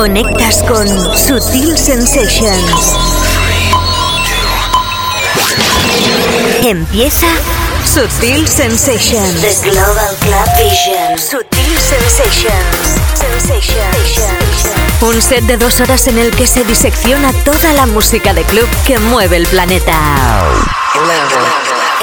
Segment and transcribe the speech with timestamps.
[0.00, 2.96] Conectas con Sutil Sensations.
[6.62, 7.26] Empieza
[7.84, 9.42] Sutil Sensations.
[9.42, 11.18] The Global Club Vision.
[11.18, 12.96] Sutil Sensations.
[13.14, 15.02] Sensations.
[15.02, 18.68] Un set de dos horas en el que se disecciona toda la música de club
[18.86, 19.98] que mueve el planeta.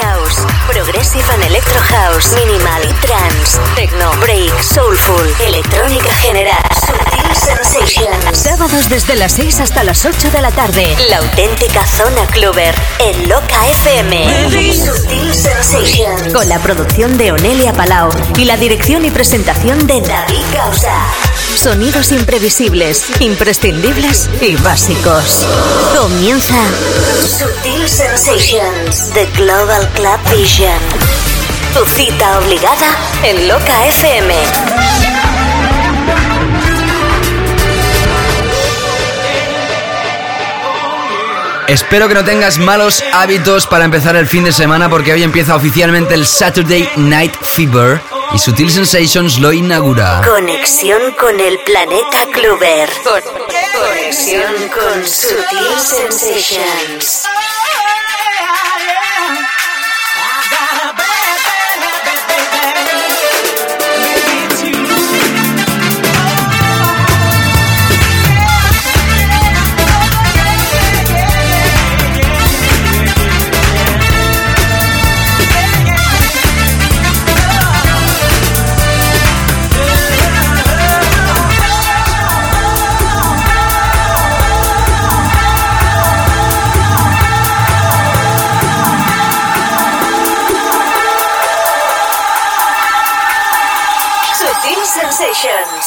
[0.00, 6.62] House, Progressive and Electro House, Minimal, Trance, Techno, Break, Soulful, Electrónica General.
[8.32, 10.96] Sábados desde las 6 hasta las 8 de la tarde.
[11.10, 14.72] La auténtica zona cluber en Loca FM.
[14.72, 16.32] Sutil Sensations.
[16.32, 20.92] Con la producción de Onelia Palau y la dirección y presentación de David Causa.
[21.54, 25.46] Sonidos imprevisibles, imprescindibles y básicos.
[25.96, 26.56] Comienza
[27.20, 30.78] Sutil Sensations, The Global Club Vision.
[31.74, 35.07] Tu cita obligada en Loca FM.
[41.68, 45.54] Espero que no tengas malos hábitos para empezar el fin de semana porque hoy empieza
[45.54, 48.00] oficialmente el Saturday Night Fever
[48.32, 50.22] y Sutil Sensations lo inaugura.
[50.24, 52.88] Conexión con el planeta Clover.
[53.74, 57.28] Conexión con Sutil Sensations.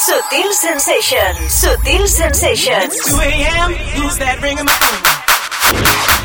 [0.02, 1.38] Sutil Sensations.
[1.62, 2.98] Sutil Sensations.
[3.06, 3.72] 2 a.m.
[4.02, 6.21] Who's that ringing my phone?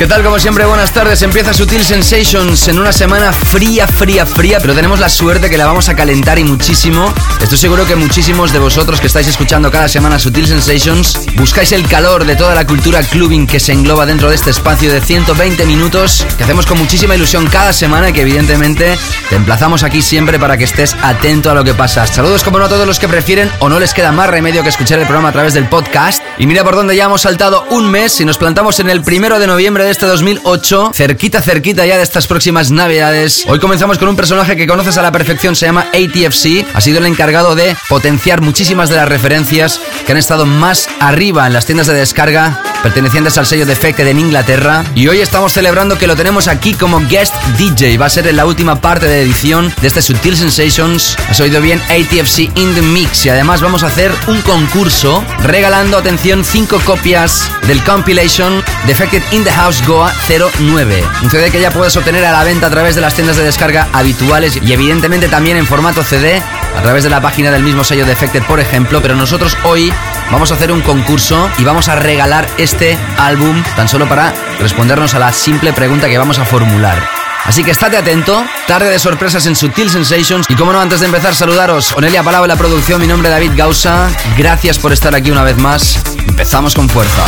[0.00, 0.24] ¿Qué tal?
[0.24, 1.20] Como siempre, buenas tardes.
[1.20, 5.66] Empieza Sutil Sensations en una semana fría, fría, fría, pero tenemos la suerte que la
[5.66, 7.12] vamos a calentar y muchísimo.
[7.38, 11.86] Estoy seguro que muchísimos de vosotros que estáis escuchando cada semana Sutil Sensations buscáis el
[11.86, 15.66] calor de toda la cultura clubbing que se engloba dentro de este espacio de 120
[15.66, 18.96] minutos que hacemos con muchísima ilusión cada semana y que evidentemente
[19.28, 22.06] te emplazamos aquí siempre para que estés atento a lo que pasa.
[22.06, 24.70] Saludos como no a todos los que prefieren o no les queda más remedio que
[24.70, 26.22] escuchar el programa a través del podcast.
[26.38, 29.38] Y mira por dónde ya hemos saltado un mes y nos plantamos en el primero
[29.38, 33.44] de noviembre de este 2008, cerquita, cerquita ya de estas próximas navidades.
[33.48, 36.66] Hoy comenzamos con un personaje que conoces a la perfección, se llama ATFC.
[36.72, 41.46] Ha sido el encargado de potenciar muchísimas de las referencias que han estado más arriba
[41.46, 44.84] en las tiendas de descarga pertenecientes al sello Defected en Inglaterra.
[44.94, 47.98] Y hoy estamos celebrando que lo tenemos aquí como guest DJ.
[47.98, 51.16] Va a ser en la última parte de edición de este Sutil Sensations.
[51.28, 53.26] Has oído bien ATFC in the Mix.
[53.26, 59.44] Y además vamos a hacer un concurso regalando, atención, 5 copias del compilation Defected in
[59.44, 61.04] the House Goa 09.
[61.22, 63.44] Un CD que ya puedes obtener a la venta a través de las tiendas de
[63.44, 66.42] descarga habituales y evidentemente también en formato CD
[66.76, 69.02] a través de la página del mismo sello Defected, por ejemplo.
[69.02, 69.92] Pero nosotros hoy
[70.30, 72.69] vamos a hacer un concurso y vamos a regalar este
[73.18, 77.08] álbum tan solo para respondernos a la simple pregunta que vamos a formular.
[77.44, 80.46] Así que estate atento, tarde de sorpresas en Sutil Sensations.
[80.48, 81.92] Y como no, antes de empezar, saludaros.
[81.92, 84.08] Onelia Palau en la producción, mi nombre es David Gausa.
[84.36, 85.98] Gracias por estar aquí una vez más.
[86.28, 87.24] Empezamos con fuerza.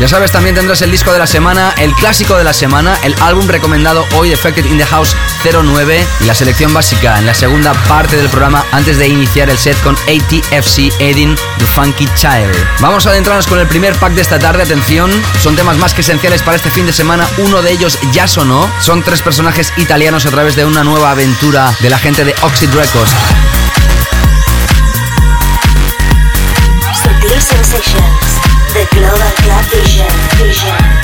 [0.00, 3.14] Ya sabes, también tendrás el disco de la semana, el clásico de la semana, el
[3.20, 5.14] álbum recomendado hoy, Defected in the House
[5.44, 9.56] 09 y la selección básica en la segunda parte del programa antes de iniciar el
[9.56, 12.54] set con ATFC Edin The Funky Child.
[12.80, 15.10] Vamos a adentrarnos con el primer pack de esta tarde, atención,
[15.40, 18.68] son temas más que esenciales para este fin de semana, uno de ellos ya sonó,
[18.80, 22.70] son tres personajes italianos a través de una nueva aventura de la gente de Oxid
[22.74, 23.12] Records.
[28.94, 30.06] Global Club Vision.
[30.38, 31.03] Vision.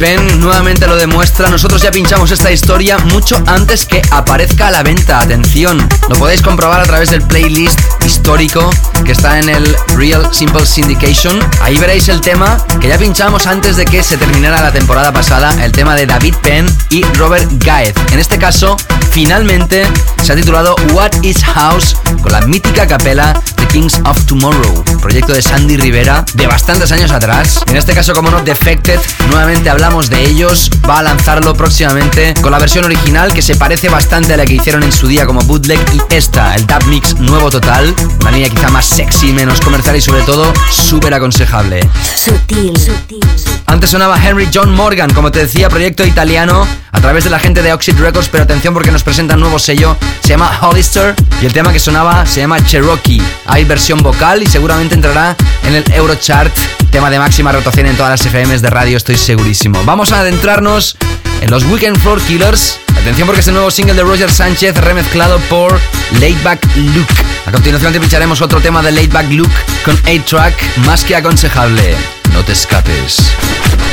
[0.00, 1.50] Penn, nuevamente lo demuestra.
[1.50, 5.20] Nosotros ya pinchamos esta historia mucho antes que aparezca a la venta.
[5.20, 8.70] Atención, lo podéis comprobar a través del playlist histórico
[9.04, 11.38] que está en el Real Simple Syndication.
[11.60, 15.54] Ahí veréis el tema que ya pinchamos antes de que se terminara la temporada pasada,
[15.62, 17.98] el tema de David Penn y Robert Gaeth.
[18.10, 18.78] En este caso,
[19.10, 19.86] finalmente
[20.22, 23.38] se ha titulado What is House con la mítica capela
[23.72, 27.60] Kings of Tomorrow, proyecto de Sandy Rivera de bastantes años atrás.
[27.68, 28.98] En este caso, como no, Defected,
[29.28, 33.88] nuevamente hablamos de ellos, va a lanzarlo próximamente con la versión original que se parece
[33.88, 37.16] bastante a la que hicieron en su día como bootleg y esta, el dub mix
[37.20, 41.88] nuevo total, una línea quizá más sexy, menos comercial y sobre todo súper aconsejable.
[42.16, 43.20] Sutil, sutil.
[43.66, 47.62] Antes sonaba Henry John Morgan, como te decía, proyecto italiano a través de la gente
[47.62, 51.46] de Oxid Records, pero atención porque nos presenta un nuevo sello, se llama Hollister y
[51.46, 53.22] el tema que sonaba se llama Cherokee.
[53.46, 56.54] Hay versión vocal y seguramente entrará en el Eurochart,
[56.90, 59.82] tema de máxima rotación en todas las FMs de radio, estoy segurísimo.
[59.84, 60.96] Vamos a adentrarnos
[61.40, 62.78] en los Weekend Floor Killers.
[63.00, 65.78] Atención porque es el nuevo single de Roger Sánchez remezclado por
[66.20, 67.14] Laidback Luke.
[67.46, 69.54] A continuación te pincharemos otro tema de Laidback Luke
[69.84, 70.54] con 8-track
[70.84, 71.96] más que aconsejable.
[72.34, 73.32] No te escapes.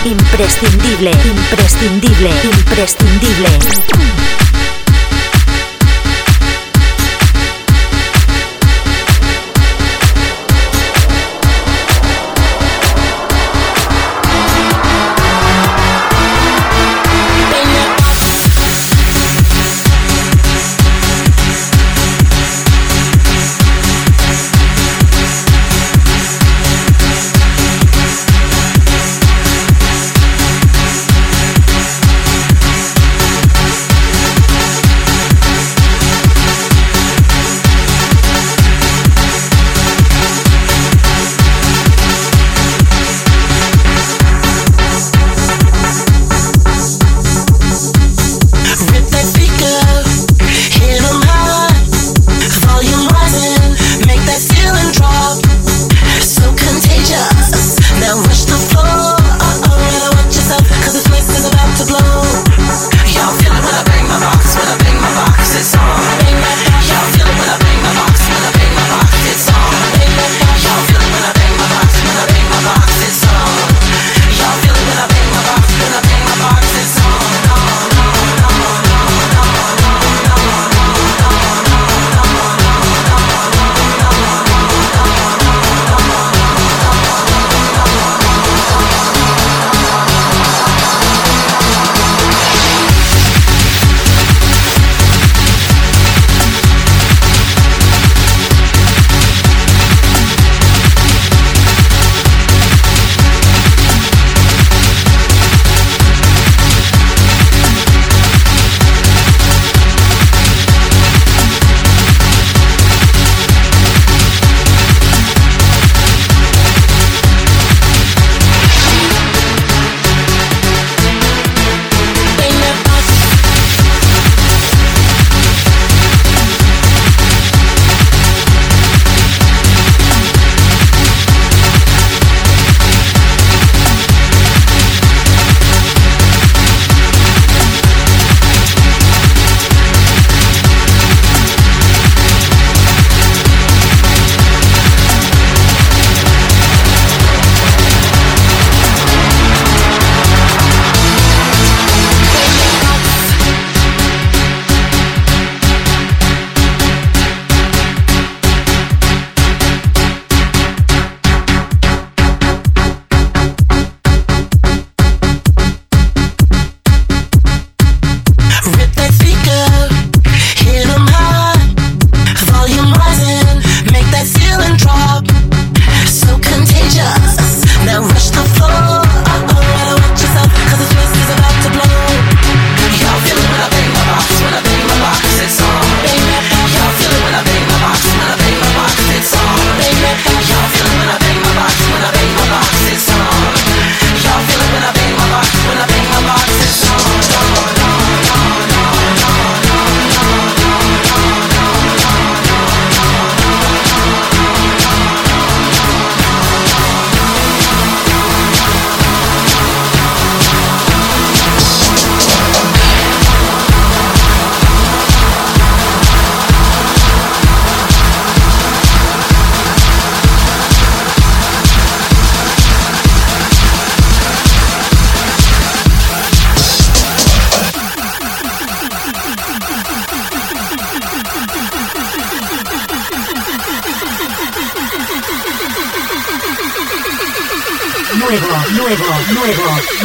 [0.04, 3.50] Imprescindible, imprescindible, imprescindible.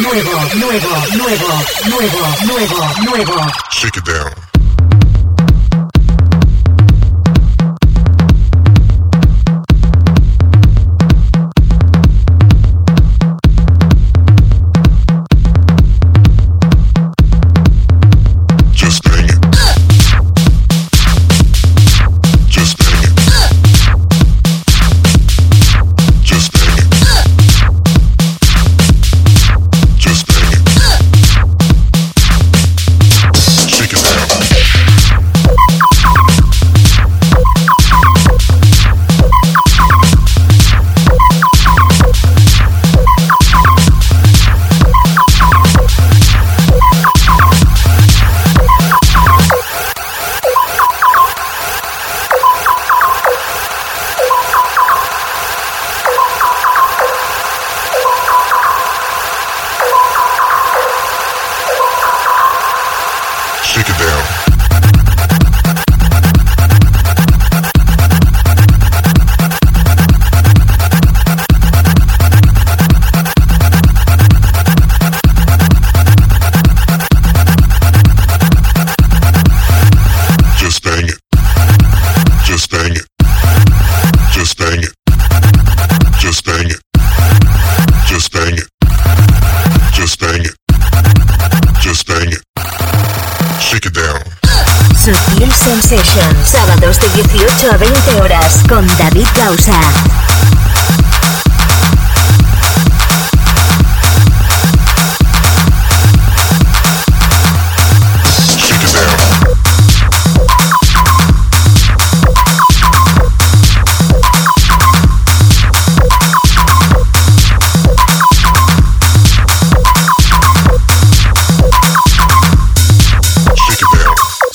[0.01, 1.49] Nuevo, nuevo, nuevo,
[1.89, 3.51] nuevo, nuevo, nuevo.
[3.71, 4.52] Shake it down.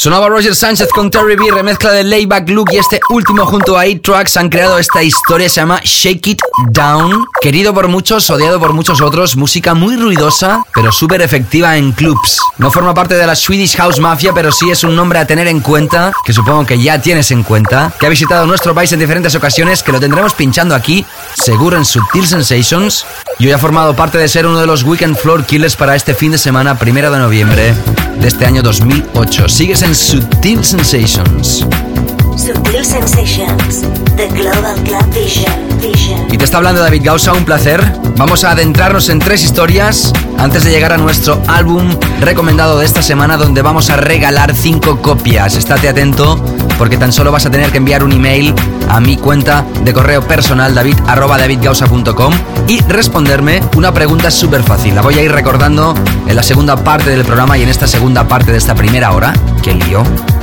[0.09, 3.83] Sonaba Roger Sánchez con Terry B, remezcla de Layback Luke y este último junto a
[3.83, 6.40] 8 Tracks han creado esta historia, se llama Shake It
[6.71, 7.27] Down.
[7.42, 12.40] Querido por muchos, odiado por muchos otros, música muy ruidosa, pero súper efectiva en clubs.
[12.57, 15.47] No forma parte de la Swedish House Mafia, pero sí es un nombre a tener
[15.47, 19.01] en cuenta, que supongo que ya tienes en cuenta, que ha visitado nuestro país en
[19.01, 23.05] diferentes ocasiones, que lo tendremos pinchando aquí, seguro en Subtil Sensations.
[23.38, 26.12] Y hoy ha formado parte de ser uno de los Weekend Floor Killers para este
[26.12, 27.72] fin de semana, primero de noviembre
[28.20, 29.48] de este año 2008.
[29.48, 31.64] Sigues en Subtil Sensations.
[32.38, 33.83] Sensations,
[34.16, 36.33] The Global Club Vision.
[36.33, 37.83] Y te está hablando David Gausa, un placer.
[38.16, 43.03] Vamos a adentrarnos en tres historias antes de llegar a nuestro álbum recomendado de esta
[43.03, 45.57] semana donde vamos a regalar cinco copias.
[45.57, 46.40] Estate atento
[46.79, 48.55] porque tan solo vas a tener que enviar un email
[48.88, 52.33] a mi cuenta de correo personal david davidgausa.com
[52.68, 54.94] y responderme una pregunta súper fácil.
[54.94, 55.92] La voy a ir recordando
[56.27, 59.35] en la segunda parte del programa y en esta segunda parte de esta primera hora.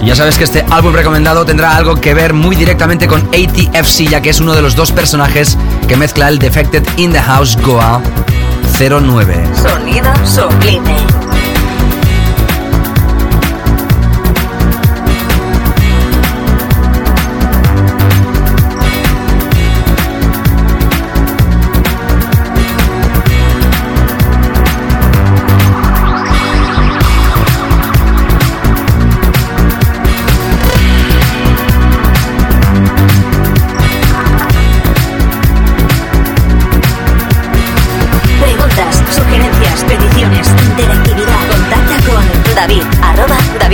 [0.02, 4.10] Y ya sabes que este álbum recomendado tendrá algo que ver muy directamente con ATFC,
[4.10, 5.58] ya que es uno de los dos personajes
[5.88, 8.02] que mezcla el Defected in the House Goa
[8.80, 9.44] 09.
[9.56, 11.25] Sonido sublime.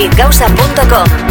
[0.01, 1.30] davidgausa.com.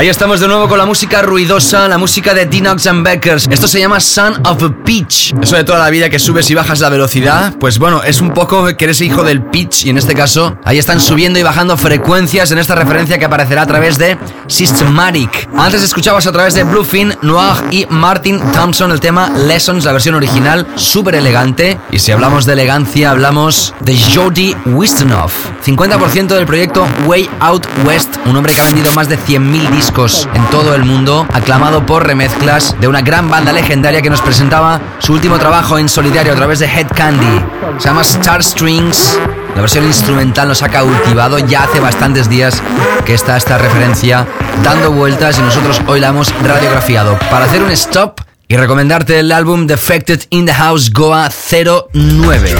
[0.00, 3.46] Ahí estamos de nuevo con la música ruidosa, la música de Dinox and Beckers.
[3.50, 5.34] Esto se llama Son of a Pitch.
[5.42, 8.30] Eso de toda la vida que subes y bajas la velocidad, pues bueno, es un
[8.30, 11.76] poco que eres hijo del pitch y en este caso ahí están subiendo y bajando
[11.76, 14.16] frecuencias en esta referencia que aparecerá a través de
[14.50, 15.48] Systematic.
[15.56, 20.14] Antes escuchabas a través de Bluefin, Noir y Martin Thompson el tema Lessons, la versión
[20.14, 21.78] original, súper elegante.
[21.90, 25.32] Y si hablamos de elegancia, hablamos de Jody Wistonoff.
[25.64, 30.28] 50% del proyecto Way Out West, un hombre que ha vendido más de 100.000 discos
[30.34, 34.80] en todo el mundo, aclamado por remezclas de una gran banda legendaria que nos presentaba
[34.98, 37.44] su último trabajo en solitario a través de Head Candy.
[37.78, 39.18] Se llama Star Strings.
[39.54, 42.62] La versión instrumental nos ha cautivado ya hace bastantes días
[43.04, 44.26] que está esta referencia
[44.62, 47.18] dando vueltas y nosotros hoy la hemos radiografiado.
[47.30, 52.54] Para hacer un stop y recomendarte el álbum Defected in the House Goa 09.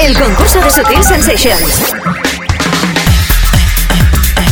[0.00, 1.97] El concurso de Sutil Sensations.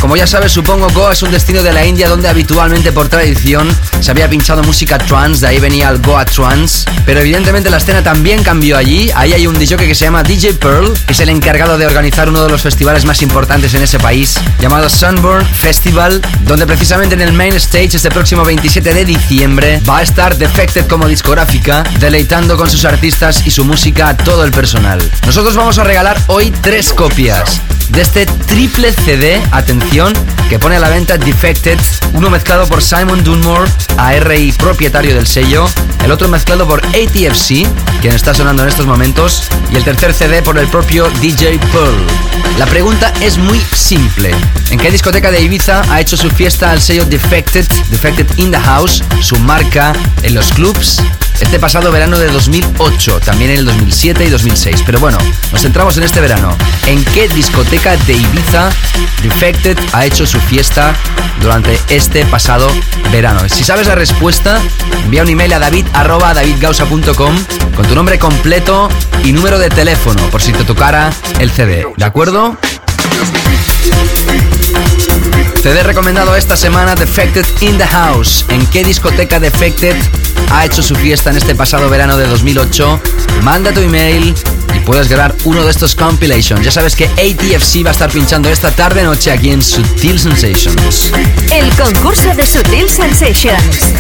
[0.06, 3.68] Como ya sabes, supongo Goa es un destino de la India donde habitualmente por tradición
[3.98, 6.88] se había pinchado música trance, de ahí venía el Goa Trance.
[7.04, 9.10] Pero evidentemente la escena también cambió allí.
[9.16, 12.28] Ahí hay un DJ que se llama DJ Pearl, que es el encargado de organizar
[12.28, 17.22] uno de los festivales más importantes en ese país, llamado Sunburn Festival, donde precisamente en
[17.22, 22.56] el main stage este próximo 27 de diciembre va a estar Defected como discográfica, deleitando
[22.56, 25.02] con sus artistas y su música a todo el personal.
[25.26, 29.95] Nosotros vamos a regalar hoy tres copias de este triple CD, atención,
[30.50, 31.78] que pone a la venta Defected,
[32.12, 35.66] uno mezclado por Simon Dunmore, ARI propietario del sello,
[36.04, 37.66] el otro mezclado por ATFC,
[38.02, 42.06] quien está sonando en estos momentos, y el tercer CD por el propio DJ Pearl.
[42.58, 44.34] La pregunta es muy simple.
[44.68, 48.60] ¿En qué discoteca de Ibiza ha hecho su fiesta al sello Defected, Defected in the
[48.60, 51.00] House, su marca en los clubs?
[51.40, 54.82] Este pasado verano de 2008, también en el 2007 y 2006.
[54.86, 55.18] Pero bueno,
[55.52, 56.56] nos centramos en este verano.
[56.86, 58.70] ¿En qué discoteca de Ibiza
[59.22, 60.94] Defected ha hecho su fiesta
[61.40, 62.68] durante este pasado
[63.12, 63.48] verano?
[63.48, 64.60] Si sabes la respuesta,
[65.04, 67.36] envía un email a david.davidgausa.com
[67.76, 68.88] con tu nombre completo
[69.22, 71.86] y número de teléfono por si te tocara el CD.
[71.96, 72.56] ¿De acuerdo?
[75.66, 78.44] CD recomendado esta semana Defected in the House.
[78.50, 79.96] ¿En qué discoteca Defected
[80.52, 83.00] ha hecho su fiesta en este pasado verano de 2008?
[83.42, 84.32] Manda tu email
[84.74, 86.64] y puedes ganar uno de estos compilations.
[86.64, 91.10] Ya sabes que ATFC va a estar pinchando esta tarde noche aquí en Sutil Sensations.
[91.50, 93.92] El concurso de Sutil Sensations.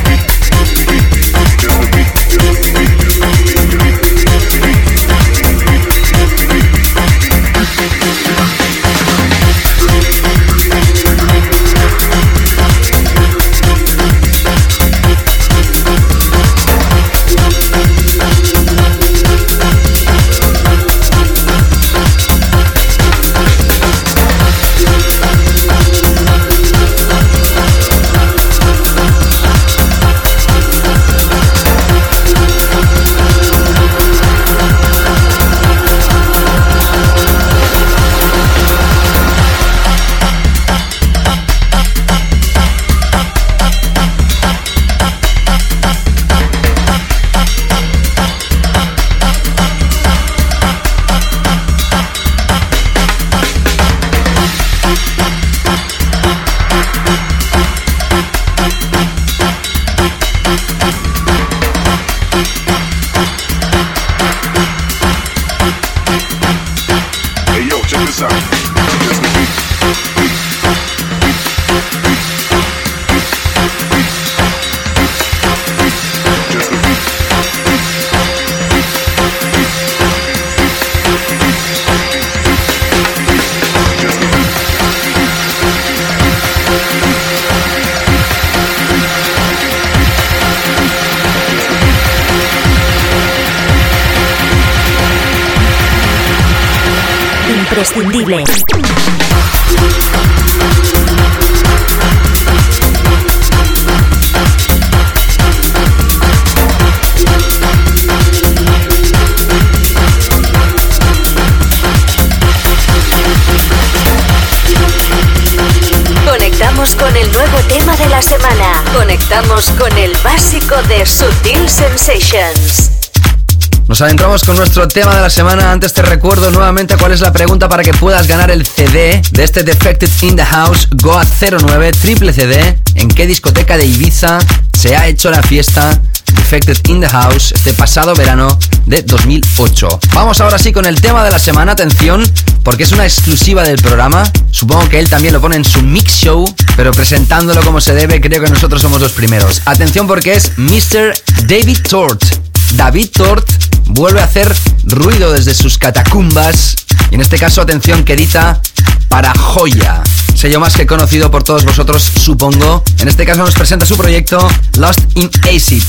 [123.96, 125.72] Nos adentramos con nuestro tema de la semana.
[125.72, 129.42] Antes te recuerdo nuevamente cuál es la pregunta para que puedas ganar el CD de
[129.42, 132.78] este Defected in the House Goa 09 triple CD.
[132.94, 134.38] ¿En qué discoteca de Ibiza
[134.78, 139.88] se ha hecho la fiesta Defected in the House este pasado verano de 2008.
[140.12, 142.22] Vamos ahora sí con el tema de la semana, atención,
[142.64, 144.30] porque es una exclusiva del programa.
[144.50, 146.44] Supongo que él también lo pone en su mix show,
[146.76, 149.62] pero presentándolo como se debe, creo que nosotros somos los primeros.
[149.64, 151.14] Atención porque es Mr.
[151.46, 152.45] David Tort.
[152.74, 153.48] David Tort
[153.86, 154.54] vuelve a hacer
[154.84, 156.76] ruido desde sus catacumbas.
[157.10, 158.60] Y en este caso, atención, querida,
[159.08, 160.02] para Joya.
[160.34, 162.82] Sello más que conocido por todos vosotros, supongo.
[162.98, 164.46] En este caso nos presenta su proyecto
[164.76, 165.82] Lost in Acid.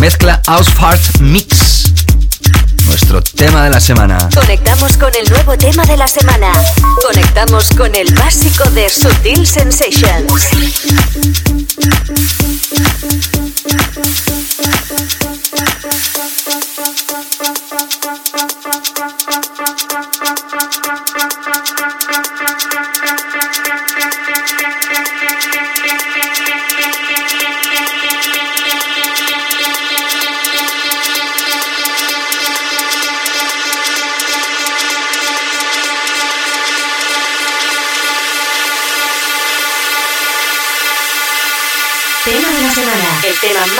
[0.00, 1.92] Mezcla Ausfart Mix.
[2.86, 4.28] Nuestro tema de la semana.
[4.34, 6.52] Conectamos con el nuevo tema de la semana.
[7.06, 10.48] Conectamos con el básico de Sutil Sensations.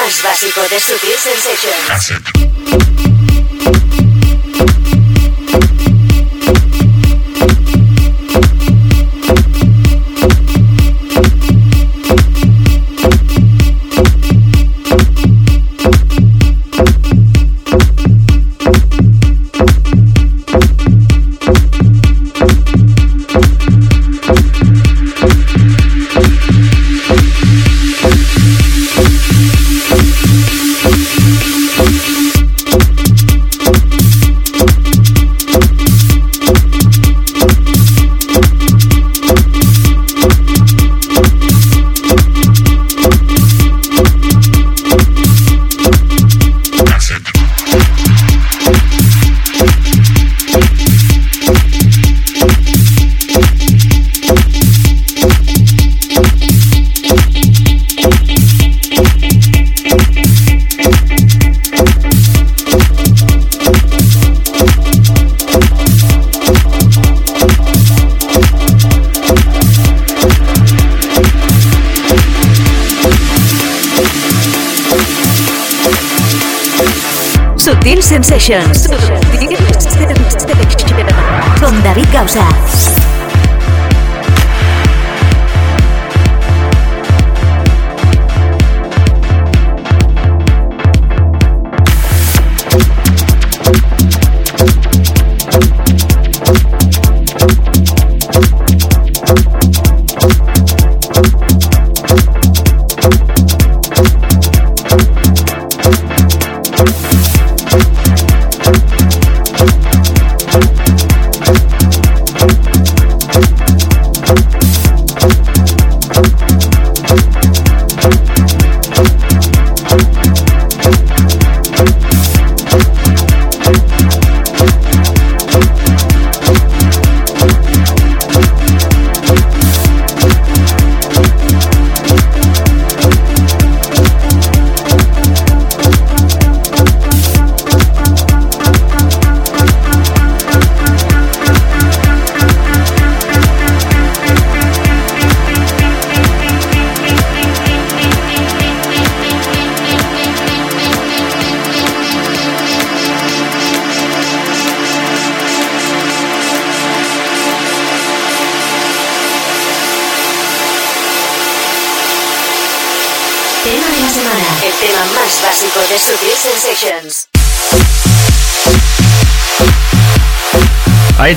[0.04, 2.41] Más básico de Sutil Sensations.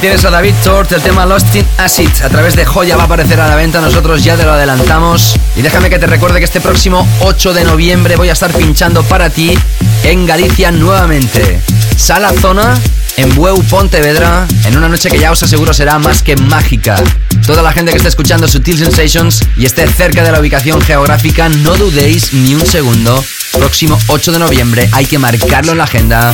[0.05, 2.21] Tienes a David Tort, el tema Lost in Acid.
[2.23, 5.35] A través de Joya va a aparecer a la venta, nosotros ya te lo adelantamos.
[5.55, 9.01] Y déjame que te recuerde que este próximo 8 de noviembre voy a estar pinchando
[9.01, 9.57] para ti
[10.03, 11.59] en Galicia nuevamente.
[11.97, 12.79] Sala Zona
[13.17, 17.01] en Bueu Pontevedra, en una noche que ya os aseguro será más que mágica.
[17.45, 21.49] Toda la gente que está escuchando Sutil Sensations y esté cerca de la ubicación geográfica,
[21.49, 23.23] no dudéis ni un segundo.
[23.53, 26.33] Próximo 8 de noviembre hay que marcarlo en la agenda.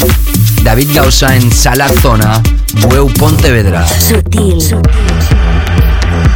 [0.64, 2.42] David Gausa en Sala Zona,
[2.88, 3.88] Bueu Pontevedra.
[3.88, 4.58] Sutil.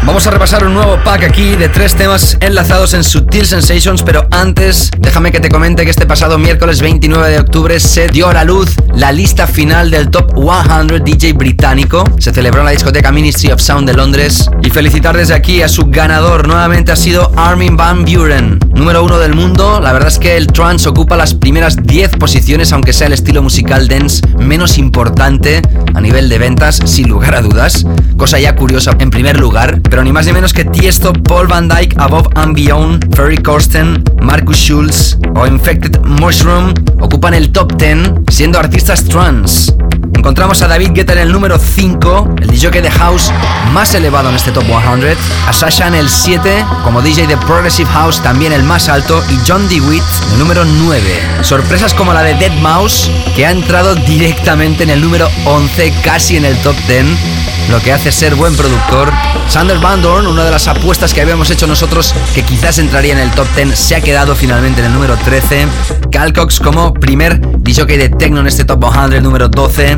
[0.05, 4.27] Vamos a repasar un nuevo pack aquí de tres temas enlazados en Sutil Sensations, pero
[4.29, 8.33] antes déjame que te comente que este pasado miércoles 29 de octubre se dio a
[8.33, 12.03] la luz la lista final del Top 100 DJ británico.
[12.19, 15.67] Se celebró en la discoteca Ministry of Sound de Londres y felicitar desde aquí a
[15.67, 16.47] su ganador.
[16.47, 20.47] Nuevamente ha sido Armin Van Buren, número uno del mundo, la verdad es que el
[20.47, 25.61] trance ocupa las primeras 10 posiciones, aunque sea el estilo musical dance menos importante
[25.93, 27.85] a nivel de ventas, sin lugar a dudas.
[28.17, 31.69] Cosa ya curiosa en primer lugar, pero ni más ni menos que Tiesto, Paul Van
[31.69, 38.11] Dyke, Above and Beyond, Ferry Corsten, Marcus Schulz o Infected Mushroom ocupan el top 10
[38.27, 39.71] siendo artistas trance.
[40.13, 43.31] Encontramos a David Guetta en el número 5, el DJ de House
[43.71, 45.15] más elevado en este top 100,
[45.47, 49.39] a Sasha en el 7, como DJ de Progressive House también el más alto, y
[49.47, 51.01] John DeWitt en el número 9.
[51.41, 56.35] Sorpresas como la de Dead Mouse, que ha entrado directamente en el número 11, casi
[56.35, 59.11] en el top 10 lo que hace ser buen productor.
[59.49, 63.19] Sander Van Dorn, una de las apuestas que habíamos hecho nosotros que quizás entraría en
[63.19, 65.67] el top 10, se ha quedado finalmente en el número 13.
[66.11, 69.97] Cal Cox como primer DJ de techno en este top 100, número 12.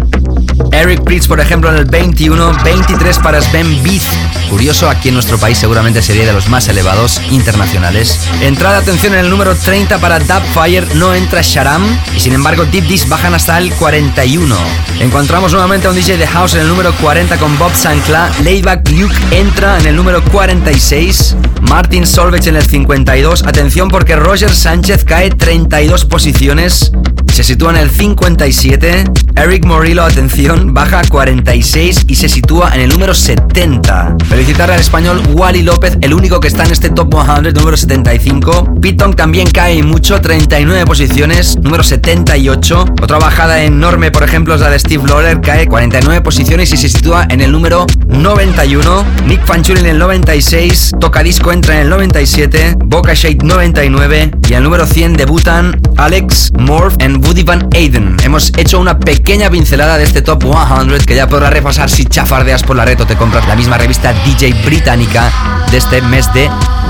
[0.71, 4.01] Eric Pritz, por ejemplo, en el 21, 23 para Sven Beat.
[4.49, 8.19] Curioso, aquí en nuestro país seguramente sería de los más elevados internacionales.
[8.41, 11.83] Entrada atención en el número 30 para Dubfire, no entra Sharam.
[12.15, 14.55] Y sin embargo, Deep Dish bajan hasta el 41.
[14.99, 18.29] Encontramos nuevamente a un DJ de House en el número 40 con Bob Sancla.
[18.43, 21.35] Layback Luke entra en el número 46.
[21.69, 23.43] Martin Solveig en el 52.
[23.43, 26.91] Atención porque Roger Sánchez cae 32 posiciones.
[27.33, 29.03] Se sitúa en el 57.
[29.35, 34.15] Eric Morillo, atención, baja 46 y se sitúa en el número 70.
[34.27, 38.79] Felicitar al español Wally López, el único que está en este top 100, número 75.
[38.81, 42.85] Pitong también cae mucho, 39 posiciones, número 78.
[43.03, 46.89] Otra bajada enorme, por ejemplo, es la de Steve Lawler, cae 49 posiciones y se
[46.89, 49.05] sitúa en el número 91.
[49.27, 50.93] Nick Fanchuli en el 96.
[50.99, 52.75] Tocadisco entra en el 97.
[52.85, 54.31] Boca Shade 99.
[54.47, 58.15] Y el número 100 debutan Alex Morph en Woody Van Aiden.
[58.23, 62.63] Hemos hecho una pequeña pincelada de este top 100 que ya podrás repasar si chafardeas
[62.63, 65.31] por la red o te compras la misma revista DJ británica
[65.71, 66.49] de este mes de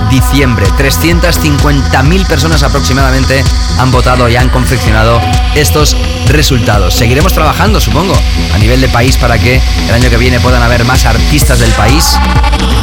[0.09, 0.65] diciembre.
[0.77, 3.43] 350.000 personas aproximadamente
[3.79, 5.21] han votado y han confeccionado
[5.55, 5.95] estos
[6.27, 6.93] resultados.
[6.93, 8.13] Seguiremos trabajando, supongo,
[8.53, 11.71] a nivel de país para que el año que viene puedan haber más artistas del
[11.71, 12.17] país.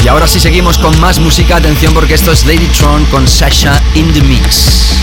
[0.05, 1.61] Y ahora sí seguimos con más música.
[1.93, 5.01] Porque esto es Lady Tron con Sasha in the Mix.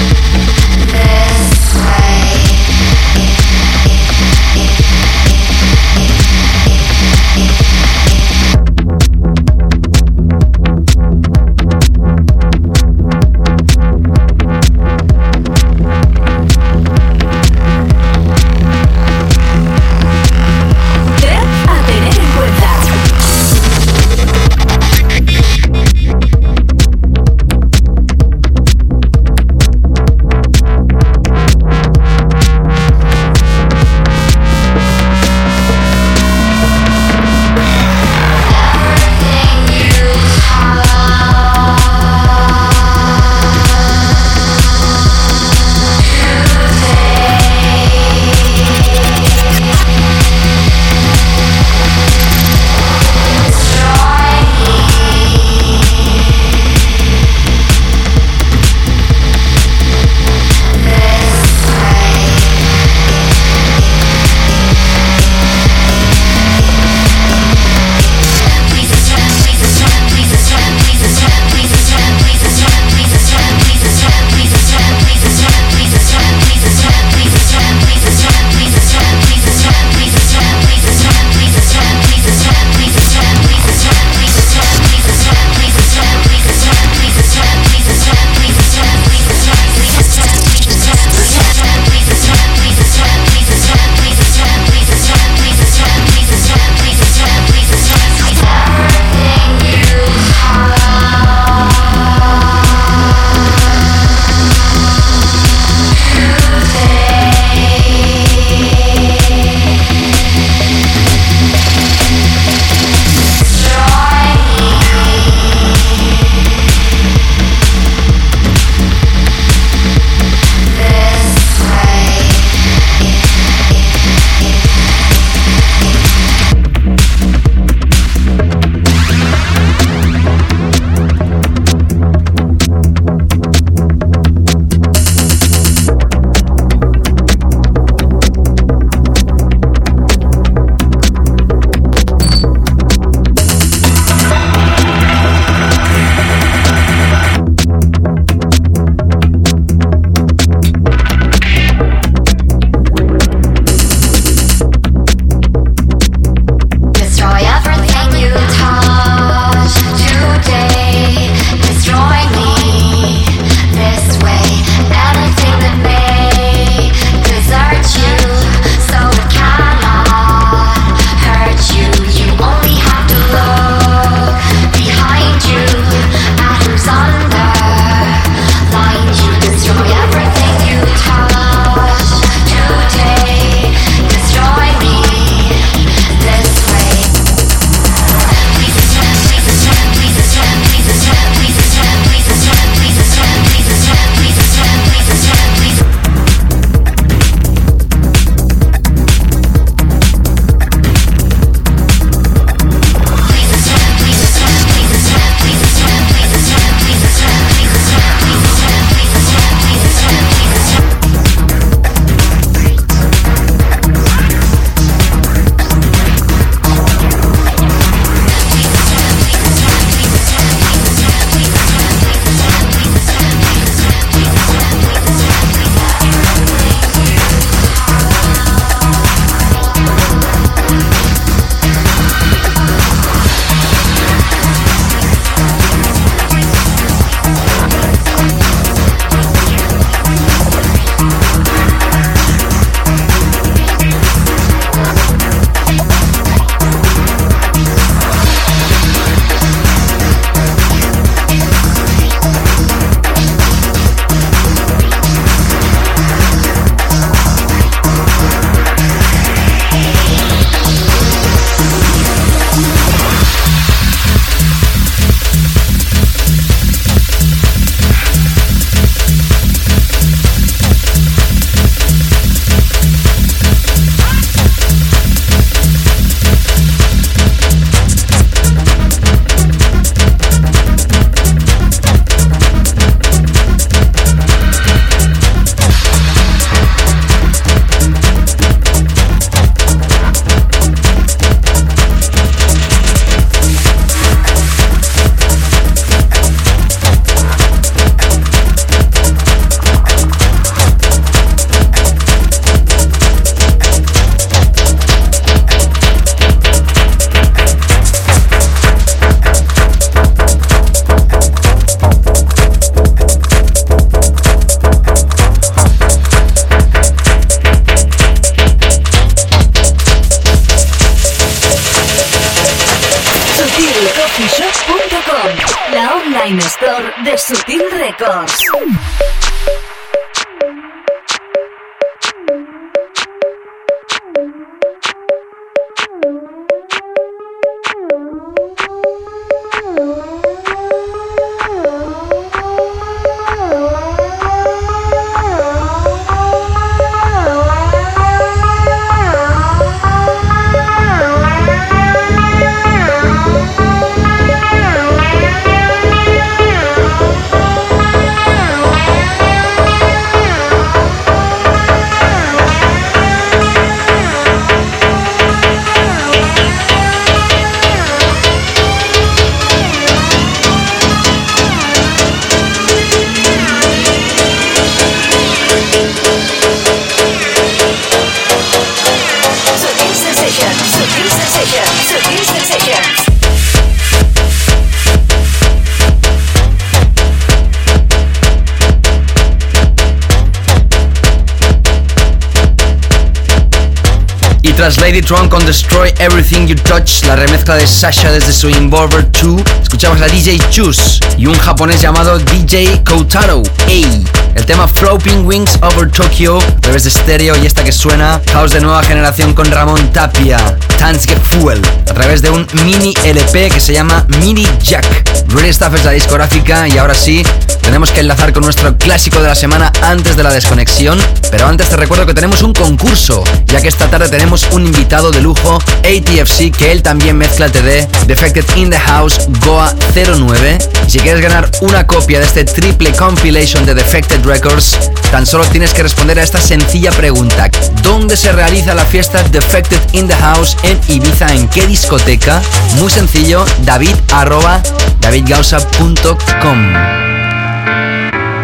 [395.12, 400.00] Tron con Destroy Everything You Touch, la remezcla de Sasha desde su Involver 2, escuchamos
[400.00, 404.36] a DJ Chus y un japonés llamado DJ Koutaro A.
[404.36, 408.62] El tema Floating Wings Over Tokyo, revés de estéreo y esta que suena, house de
[408.62, 410.38] nueva generación con Ramón Tapia,
[410.80, 411.62] Tanske Fuel,
[412.02, 414.86] través de un mini LP que se llama Mini Jack.
[415.28, 417.22] Ready Stuff es la discográfica y ahora sí,
[417.62, 421.00] tenemos que enlazar con nuestro clásico de la semana antes de la desconexión,
[421.30, 425.12] pero antes te recuerdo que tenemos un concurso, ya que esta tarde tenemos un invitado
[425.12, 430.58] de lujo, ATFC, que él también mezcla TD, Defected in the House Goa 09.
[430.88, 434.76] Y si quieres ganar una copia de este triple compilation de Defected Records,
[435.12, 437.50] tan solo tienes que responder a esta sencilla pregunta.
[437.84, 441.34] ¿Dónde se realiza la fiesta Defected in the House en Ibiza?
[441.34, 442.42] ¿En qué discoteca?
[442.78, 444.62] Muy sencillo, david arroba
[445.02, 446.74] davidgausa.com.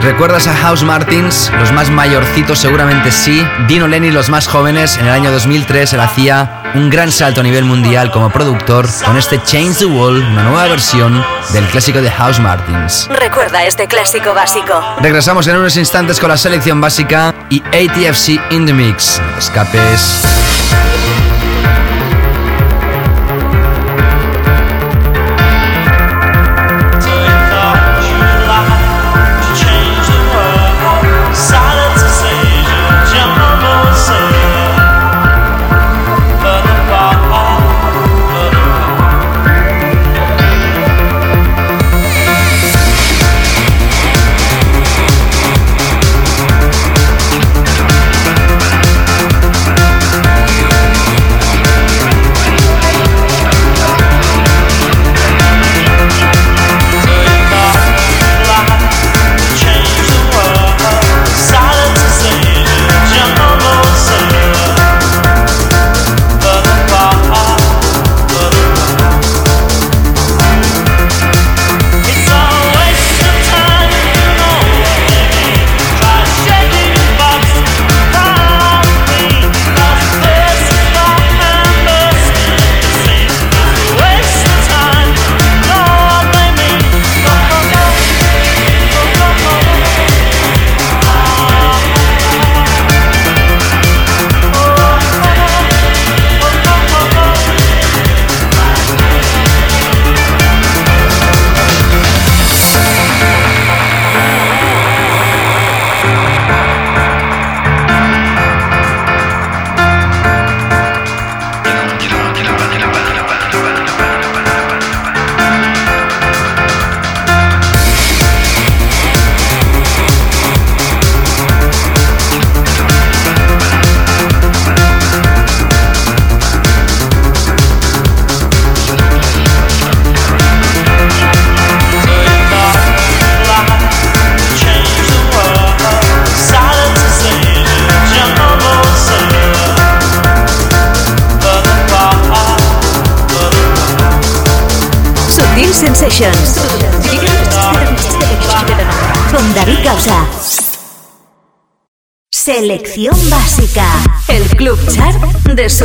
[0.02, 1.50] ¿Recuerdas a House Martins?
[1.58, 3.46] Los más mayorcitos seguramente sí.
[3.70, 4.98] Dino Lenny los más jóvenes.
[4.98, 9.16] En el año 2003 él hacía un gran salto a nivel mundial como productor con
[9.18, 11.24] este Change the Wall, una nueva versión
[11.54, 13.08] del clásico de House Martins.
[13.18, 14.74] Recuerda este clásico básico.
[15.00, 19.22] Regresamos en unos instantes con la selección básica y ATFC in the mix.
[19.26, 20.47] No te escapes.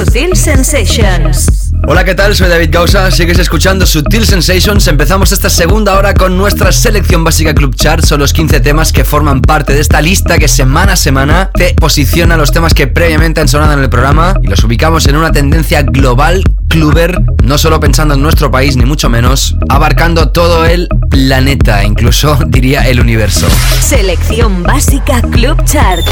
[0.04, 1.70] Sutil Sensations.
[1.86, 2.34] Hola, ¿qué tal?
[2.34, 4.88] Soy David Gausa, sigues escuchando Sutil Sensations.
[4.88, 8.04] Empezamos esta segunda hora con nuestra selección básica Club Chart.
[8.04, 11.74] Son los 15 temas que forman parte de esta lista que semana a semana te
[11.74, 15.30] posiciona los temas que previamente han sonado en el programa y los ubicamos en una
[15.30, 20.88] tendencia global cluber, no solo pensando en nuestro país ni mucho menos, abarcando todo el
[21.10, 23.46] planeta, incluso diría el universo.
[23.80, 26.04] Selección básica Club Chart.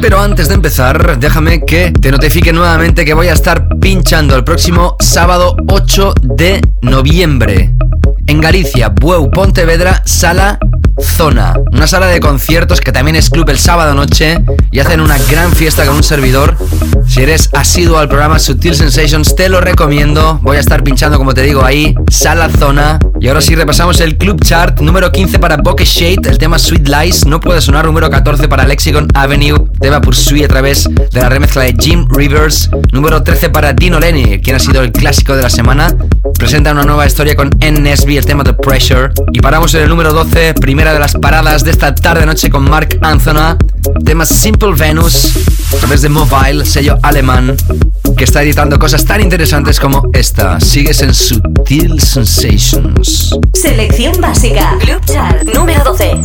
[0.00, 4.44] Pero antes de empezar, déjame que te notifique nuevamente que voy a estar pinchando el
[4.44, 7.74] próximo sábado 8 de noviembre.
[8.26, 10.58] En Galicia, Bueu, Pontevedra, Sala
[11.00, 14.38] Zona, una sala de conciertos que también es club el sábado noche
[14.70, 16.56] y hacen una gran fiesta con un servidor.
[17.06, 20.38] Si eres asiduo al programa Sutil Sensations, te lo recomiendo.
[20.42, 22.98] Voy a estar pinchando, como te digo, ahí, Sala Zona.
[23.20, 24.80] Y ahora sí repasamos el club chart.
[24.80, 27.26] Número 15 para Bokeh Shade, el tema Sweet Lies.
[27.26, 27.86] No puede sonar.
[27.86, 32.68] Número 14 para Lexicon Avenue, tema Pursuit a través de la remezcla de Jim Rivers.
[32.92, 35.94] Número 13 para Dino Lenny, quien ha sido el clásico de la semana.
[36.38, 37.80] Presenta una nueva historia con N.
[37.80, 39.12] Nesby, el tema The Pressure.
[39.32, 42.98] Y paramos en el número 12, primera de las paradas de esta tarde-noche con Mark
[43.02, 43.56] Anthony.
[44.04, 45.36] Tema Simple Venus,
[45.74, 47.56] a través de Mobile, sello alemán,
[48.16, 50.60] que está editando cosas tan interesantes como esta.
[50.60, 53.36] Sigues en Sutil Sensations.
[53.54, 56.20] Selección básica Club Chart número 12.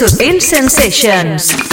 [0.00, 1.69] De Sutil Sensations.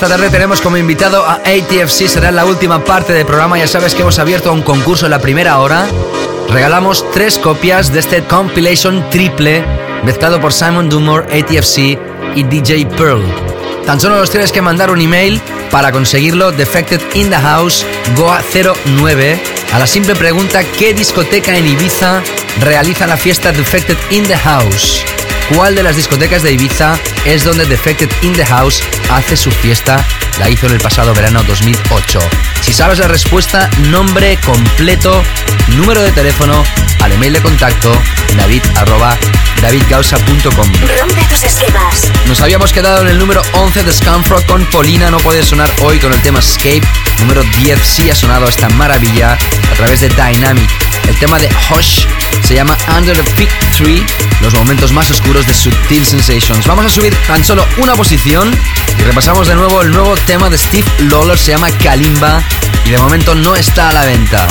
[0.00, 3.58] Esta tarde tenemos como invitado a ATFC, será la última parte del programa.
[3.58, 5.86] Ya sabes que hemos abierto un concurso en la primera hora.
[6.48, 9.62] Regalamos tres copias de este compilation triple
[10.02, 11.98] mezclado por Simon Dumore, ATFC
[12.34, 13.22] y DJ Pearl.
[13.84, 15.38] Tan solo nos tienes que mandar un email
[15.70, 17.84] para conseguirlo, Defected in the House,
[18.16, 19.38] Goa 09,
[19.74, 22.22] a la simple pregunta ¿qué discoteca en Ibiza
[22.62, 25.04] realiza la fiesta Defected in the House?
[25.54, 30.04] ¿Cuál de las discotecas de Ibiza es donde Defected in the House hace su fiesta?
[30.38, 32.20] La hizo en el pasado verano 2008.
[32.60, 35.22] Si sabes la respuesta, nombre completo,
[35.68, 36.64] número de teléfono,
[37.00, 37.92] al email de contacto,
[38.36, 39.18] david arroba
[39.60, 40.72] davidgausa.com.
[40.98, 42.10] Rompe tus esquemas.
[42.26, 45.98] Nos habíamos quedado en el número 11 de Scunfrog con Polina, no puede sonar hoy
[45.98, 46.82] con el tema Escape.
[47.18, 50.70] Número 10 sí ha sonado esta maravilla a través de Dynamic.
[51.10, 52.06] El tema de Hush
[52.46, 54.06] se llama Under the Big Tree,
[54.42, 56.64] los momentos más oscuros de Subtil Sensations.
[56.68, 58.48] Vamos a subir tan solo una posición
[58.96, 62.40] y repasamos de nuevo el nuevo tema de Steve Lawler, se llama Kalimba
[62.86, 64.46] y de momento no está a la venta.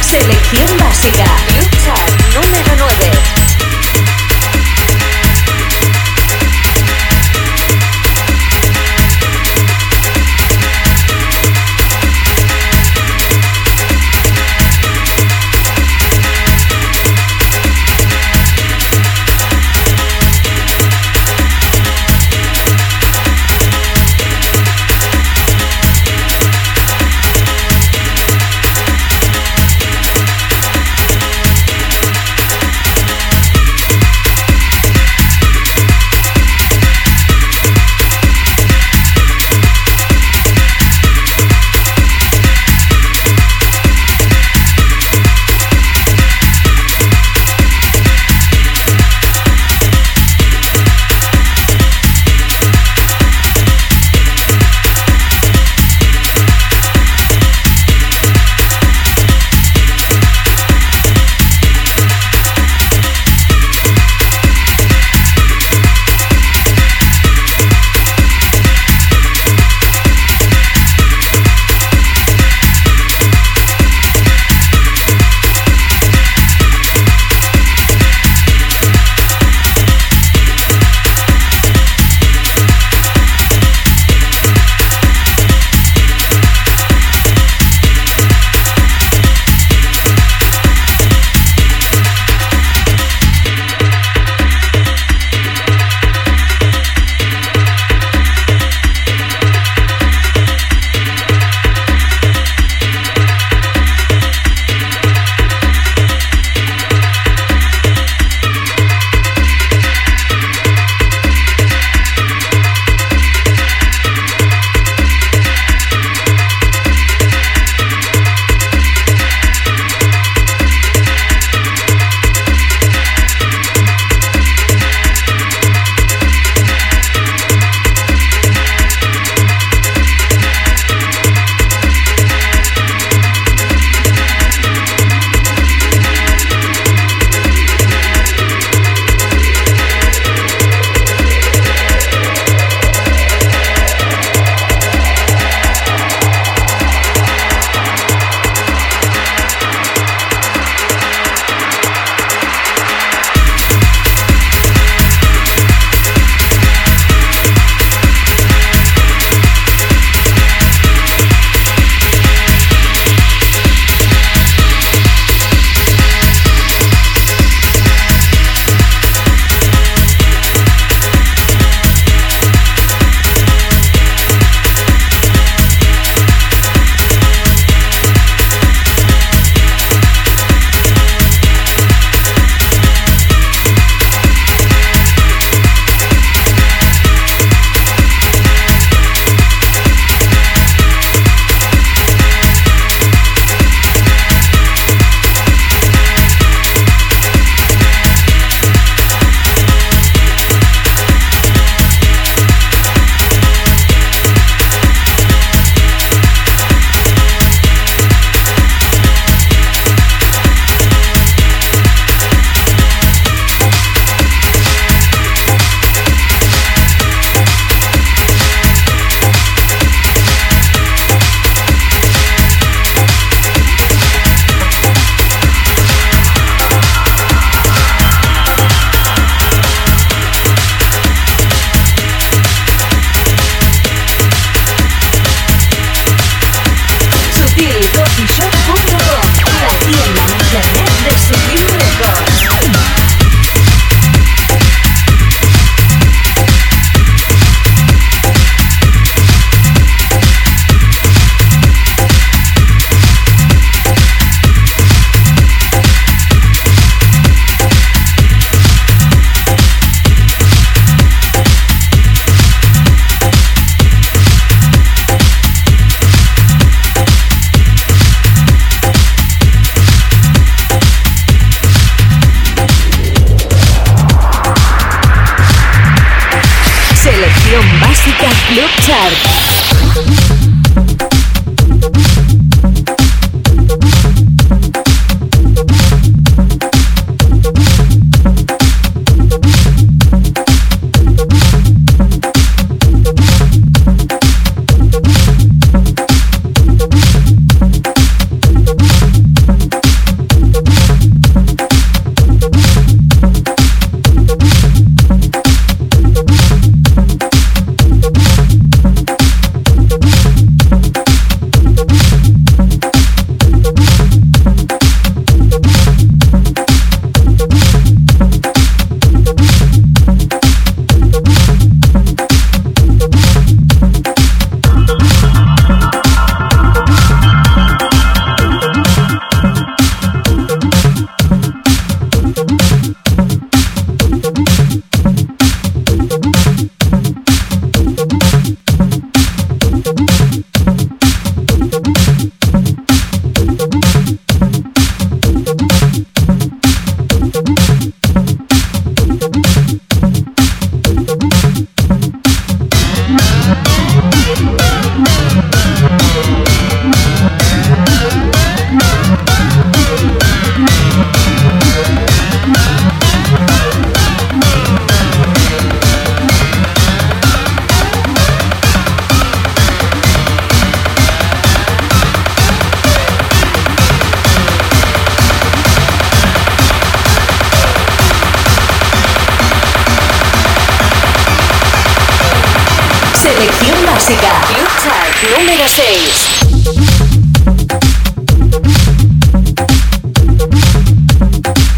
[0.00, 1.24] Selección básica.
[1.46, 3.45] Club chat número 9.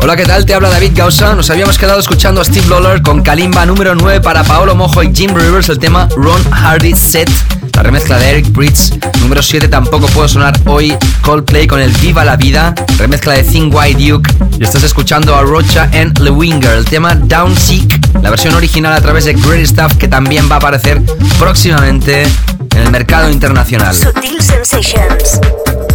[0.09, 0.47] Hola, ¿qué tal?
[0.47, 1.35] Te habla David Gausa.
[1.35, 5.15] Nos habíamos quedado escuchando a Steve Lawler con Kalimba número 9 para Paolo Mojo y
[5.15, 7.29] Jim Rivers, el tema Ron Hardy Set,
[7.75, 8.95] la remezcla de Eric Bridges.
[9.21, 13.71] Número 7 tampoco puedo sonar hoy Coldplay con el Viva la Vida, remezcla de Thing
[13.71, 14.33] White Duke.
[14.59, 18.95] Y estás escuchando a Rocha and Le Winger, el tema Down Seek, la versión original
[18.95, 21.03] a través de Great Stuff que también va a aparecer
[21.39, 23.95] próximamente en el mercado internacional.
[23.95, 25.39] Sutil Sensations.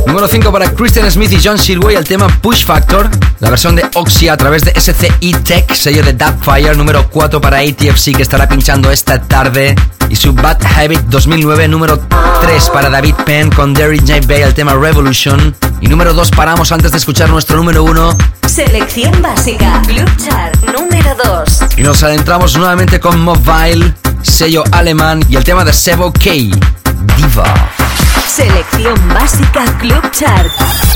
[0.05, 3.09] Número 5 para Christian Smith y John Silway, el tema Push Factor,
[3.43, 6.77] la versión de Oxy a través de SCI Tech, sello de Fire.
[6.77, 9.75] Número 4 para ATFC, que estará pinchando esta tarde.
[10.09, 11.99] Y su Bad Habit 2009, número
[12.41, 14.21] 3 para David Penn con Derry J.
[14.27, 15.53] Bay, el tema Revolution.
[15.81, 18.17] Y número 2 paramos antes de escuchar nuestro número 1.
[18.47, 19.81] Selección básica.
[19.87, 21.59] Club Chart número 2.
[21.75, 26.31] Y nos adentramos nuevamente con Mobile, sello alemán, y el tema de Sebo K,
[27.17, 27.53] Diva.
[28.25, 30.92] Selección básica Club Chart.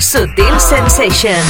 [0.00, 1.44] Sutil Sensations.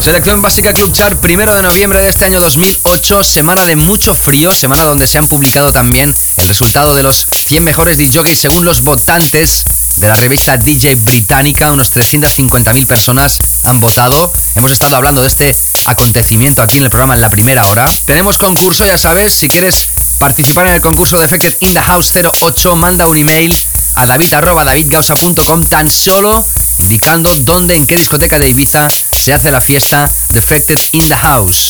[0.00, 4.52] Selección básica Club Chart, primero de noviembre de este año 2008, semana de mucho frío,
[4.54, 8.84] semana donde se han publicado también el resultado de los 100 mejores DJs según los
[8.84, 9.64] votantes
[9.96, 11.72] de la revista DJ Británica.
[11.72, 14.32] Unos 350.000 personas han votado.
[14.54, 15.54] Hemos estado hablando de este
[15.86, 17.88] acontecimiento aquí en el programa en la primera hora.
[18.04, 19.88] Tenemos concurso, ya sabes, si quieres
[20.18, 23.54] participar en el concurso de Defected in the House 08, manda un email
[23.96, 26.44] a david.davidgausa.com tan solo
[26.80, 31.68] indicando dónde, en qué discoteca de Ibiza se hace la fiesta Defected in the House.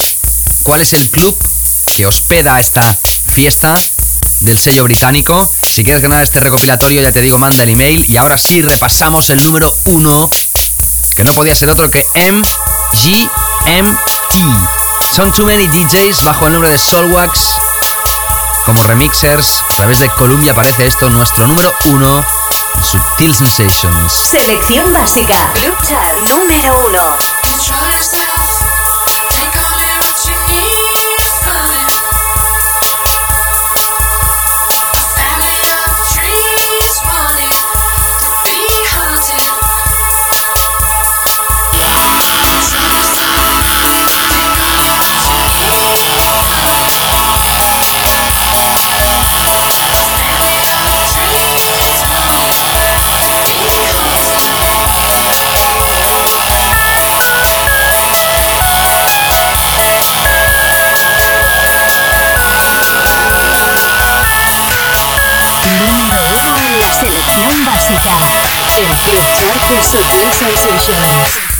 [0.63, 1.37] ¿Cuál es el club
[1.97, 2.95] que hospeda esta
[3.33, 3.75] fiesta
[4.41, 5.49] del sello británico?
[5.63, 8.05] Si quieres ganar este recopilatorio, ya te digo, manda el email.
[8.09, 10.29] Y ahora sí, repasamos el número uno,
[11.15, 13.17] que no podía ser otro que MGMT.
[15.15, 17.76] Son Too Many DJs bajo el nombre de Solwax.
[18.67, 22.27] Como remixers, a través de Columbia aparece esto, nuestro número uno
[22.83, 24.13] Subtil Sensations.
[24.13, 25.37] Selección básica.
[25.63, 27.17] Group Chart número uno.
[67.87, 68.51] Selección básica.
[68.79, 71.57] En Group Chart de Sutil Sensations.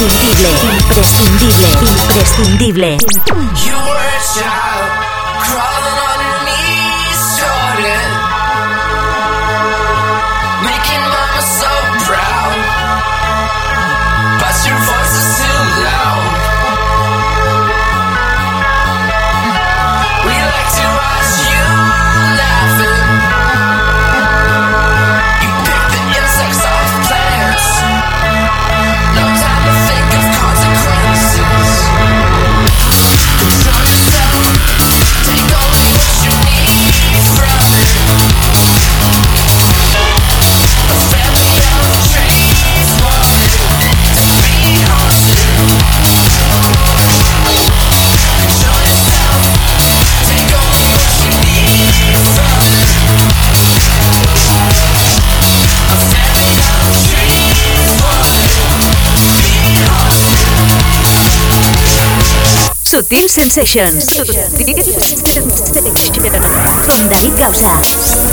[0.00, 3.49] Imprescindible, imprescindible, imprescindible.
[63.00, 64.04] Sutil Sensations.
[64.04, 65.70] Sutil Sensations.
[67.08, 68.29] David Gausa.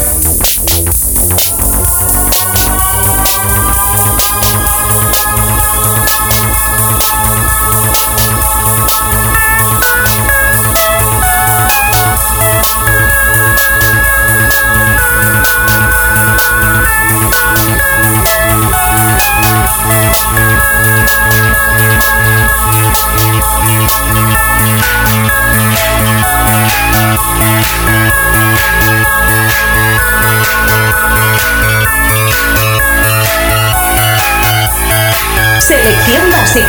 [36.58, 36.66] Uno.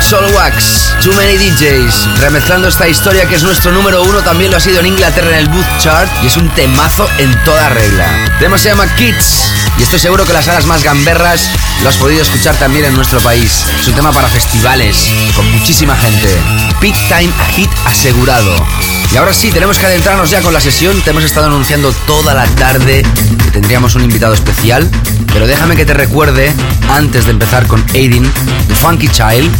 [0.00, 4.60] Solwax, Too Many DJs, remezclando esta historia que es nuestro número uno, también lo ha
[4.60, 8.24] sido en Inglaterra en el Booth Chart y es un temazo en toda regla.
[8.24, 9.44] El tema se llama Kids
[9.78, 11.48] y estoy seguro que las alas más gamberras
[11.82, 13.64] lo has podido escuchar también en nuestro país.
[13.78, 16.36] Es un tema para festivales, con muchísima gente.
[16.80, 18.56] Peak Time hit asegurado.
[19.12, 21.00] Y ahora sí, tenemos que adentrarnos ya con la sesión.
[21.02, 23.02] Te hemos estado anunciando toda la tarde
[23.44, 24.88] que tendríamos un invitado especial.
[25.32, 26.52] Pero déjame que te recuerde,
[26.88, 28.30] antes de empezar con Aidin,
[28.68, 29.50] The Funky Child,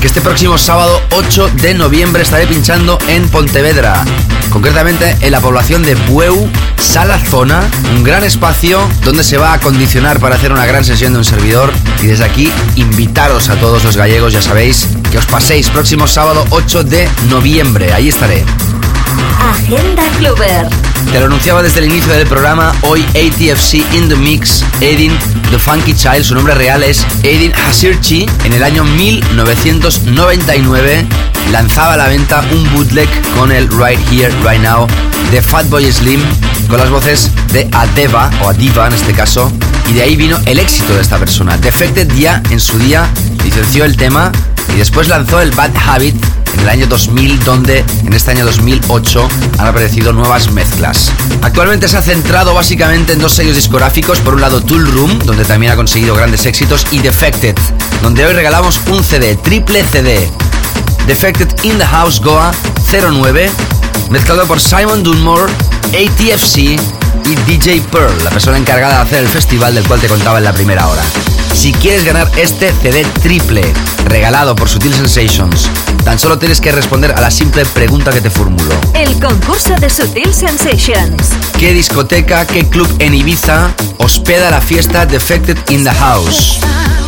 [0.00, 4.04] que este próximo sábado 8 de noviembre estaré pinchando en Pontevedra,
[4.50, 7.62] concretamente en la población de Bueu, Sala Zona,
[7.94, 11.24] un gran espacio donde se va a acondicionar para hacer una gran sesión de un
[11.24, 11.72] servidor
[12.02, 16.44] y desde aquí invitaros a todos los gallegos, ya sabéis, que os paséis próximo sábado
[16.50, 18.44] 8 de noviembre, ahí estaré.
[19.52, 20.66] Agenda Cluber.
[21.12, 25.12] Te lo anunciaba desde el inicio del programa, hoy ATFC in the Mix, Aidin
[25.50, 31.06] The Funky Child, su nombre real es Aidin Hasirchi, en el año 1999
[31.50, 34.86] lanzaba a la venta un bootleg con el Right Here, Right Now
[35.30, 36.22] de Fatboy Slim,
[36.68, 39.52] con las voces de Adeva, o Adiva en este caso,
[39.90, 41.58] y de ahí vino el éxito de esta persona.
[41.58, 43.10] Defected ya en su día
[43.44, 44.32] licenció el tema
[44.74, 46.16] y después lanzó el Bad Habit
[46.54, 51.12] en el año 2000, donde en este año 2008 han aparecido nuevas mezclas.
[51.42, 55.44] Actualmente se ha centrado básicamente en dos sellos discográficos, por un lado Tool Room, donde
[55.44, 57.56] también ha conseguido grandes éxitos, y Defected,
[58.02, 60.30] donde hoy regalamos un CD, triple CD.
[61.06, 62.52] Defected in the House Goa
[62.90, 63.50] 09,
[64.10, 65.52] mezclado por Simon Dunmore,
[65.88, 66.56] ATFC
[67.24, 70.44] y DJ Pearl, la persona encargada de hacer el festival del cual te contaba en
[70.44, 71.02] la primera hora.
[71.54, 73.62] Si quieres ganar este CD triple,
[74.06, 75.68] regalado por Sutil Sensations,
[76.04, 78.74] tan solo tienes que responder a la simple pregunta que te formulo.
[78.94, 81.30] El concurso de Sutil Sensations.
[81.58, 86.58] ¿Qué discoteca, qué club en Ibiza hospeda la fiesta Defected in the House?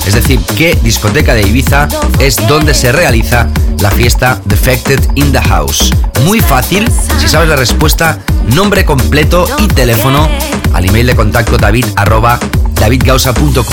[0.06, 1.88] Es decir, ¿qué discoteca de Ibiza
[2.18, 3.48] es donde se realiza
[3.80, 5.92] la fiesta Defected in the House?
[6.24, 6.88] Muy fácil,
[7.18, 8.18] si sabes la respuesta,
[8.54, 10.28] nombre completo y teléfono
[10.74, 12.38] al email de contacto david arroba
[12.74, 13.64] davidgausa.com.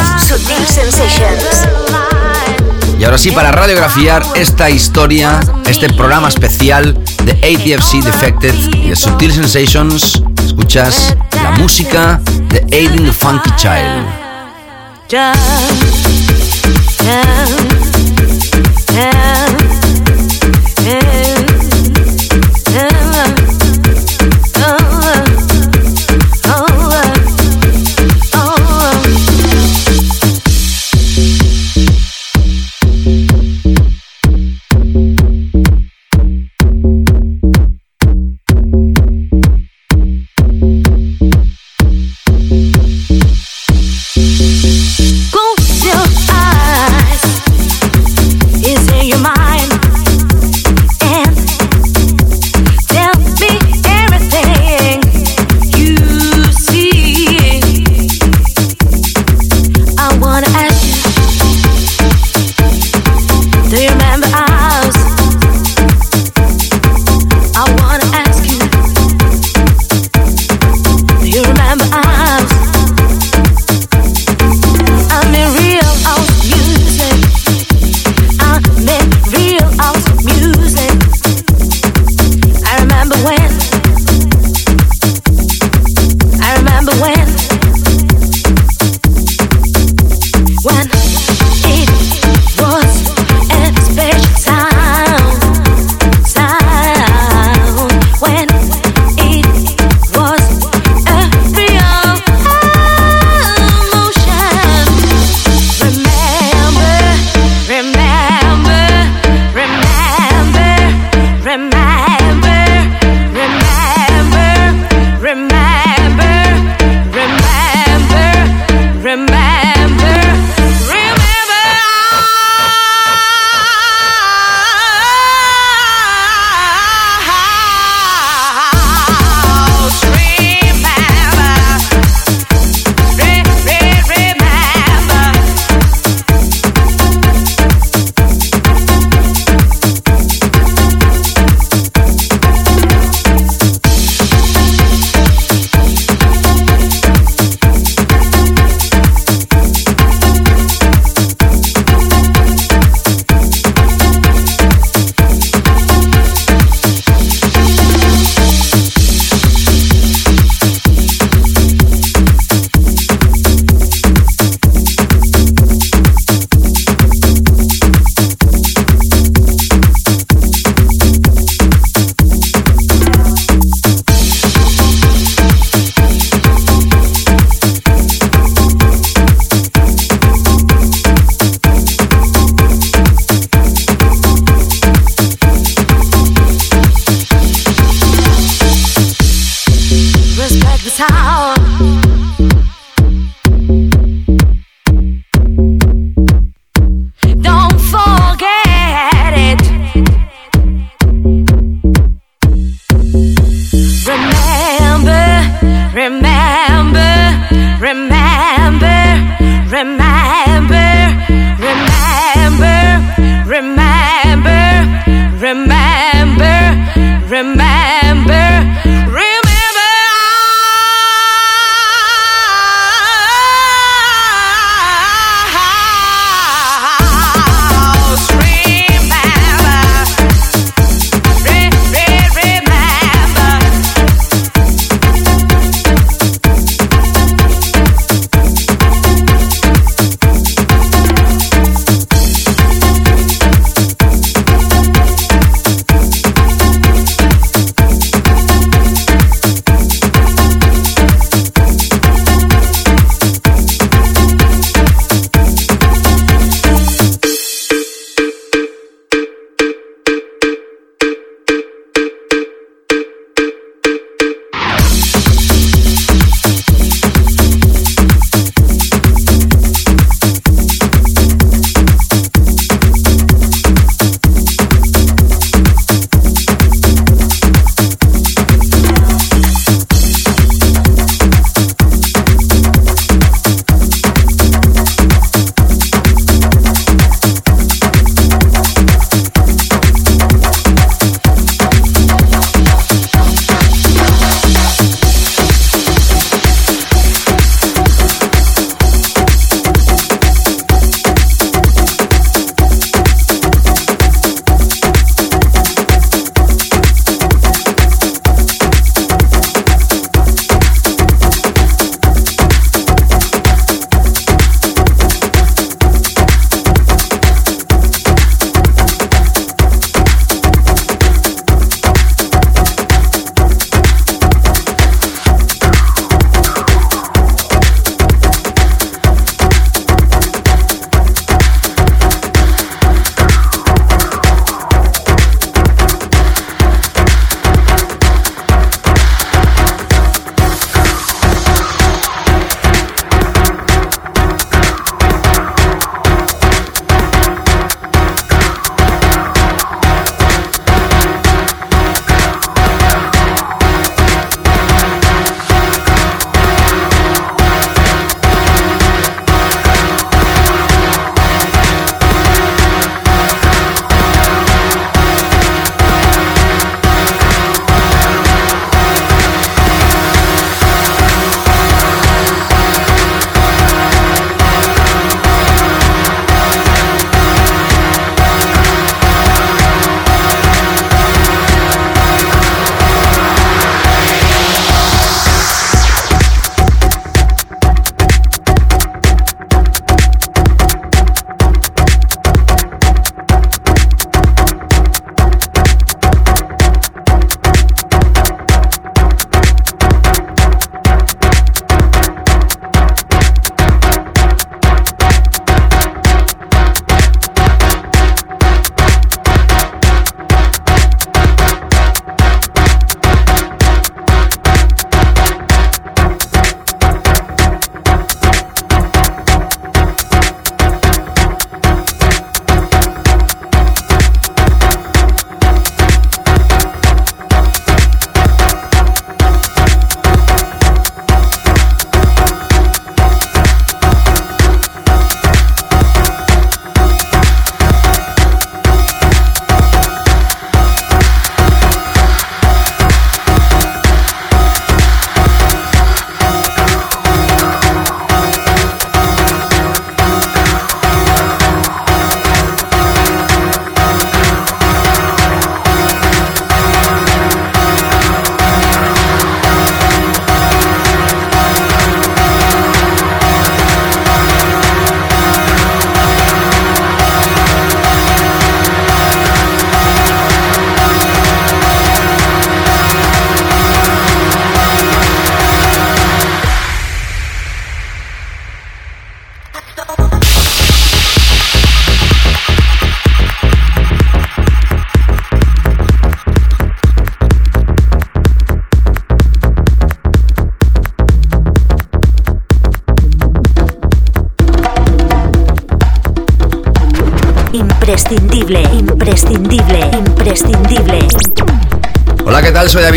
[3.00, 8.96] Y ahora sí, para radiografiar esta historia, este programa especial de ATFC Defected y de
[8.96, 14.06] Subtil Sensations, escuchas la música de Aiding the Funky Child.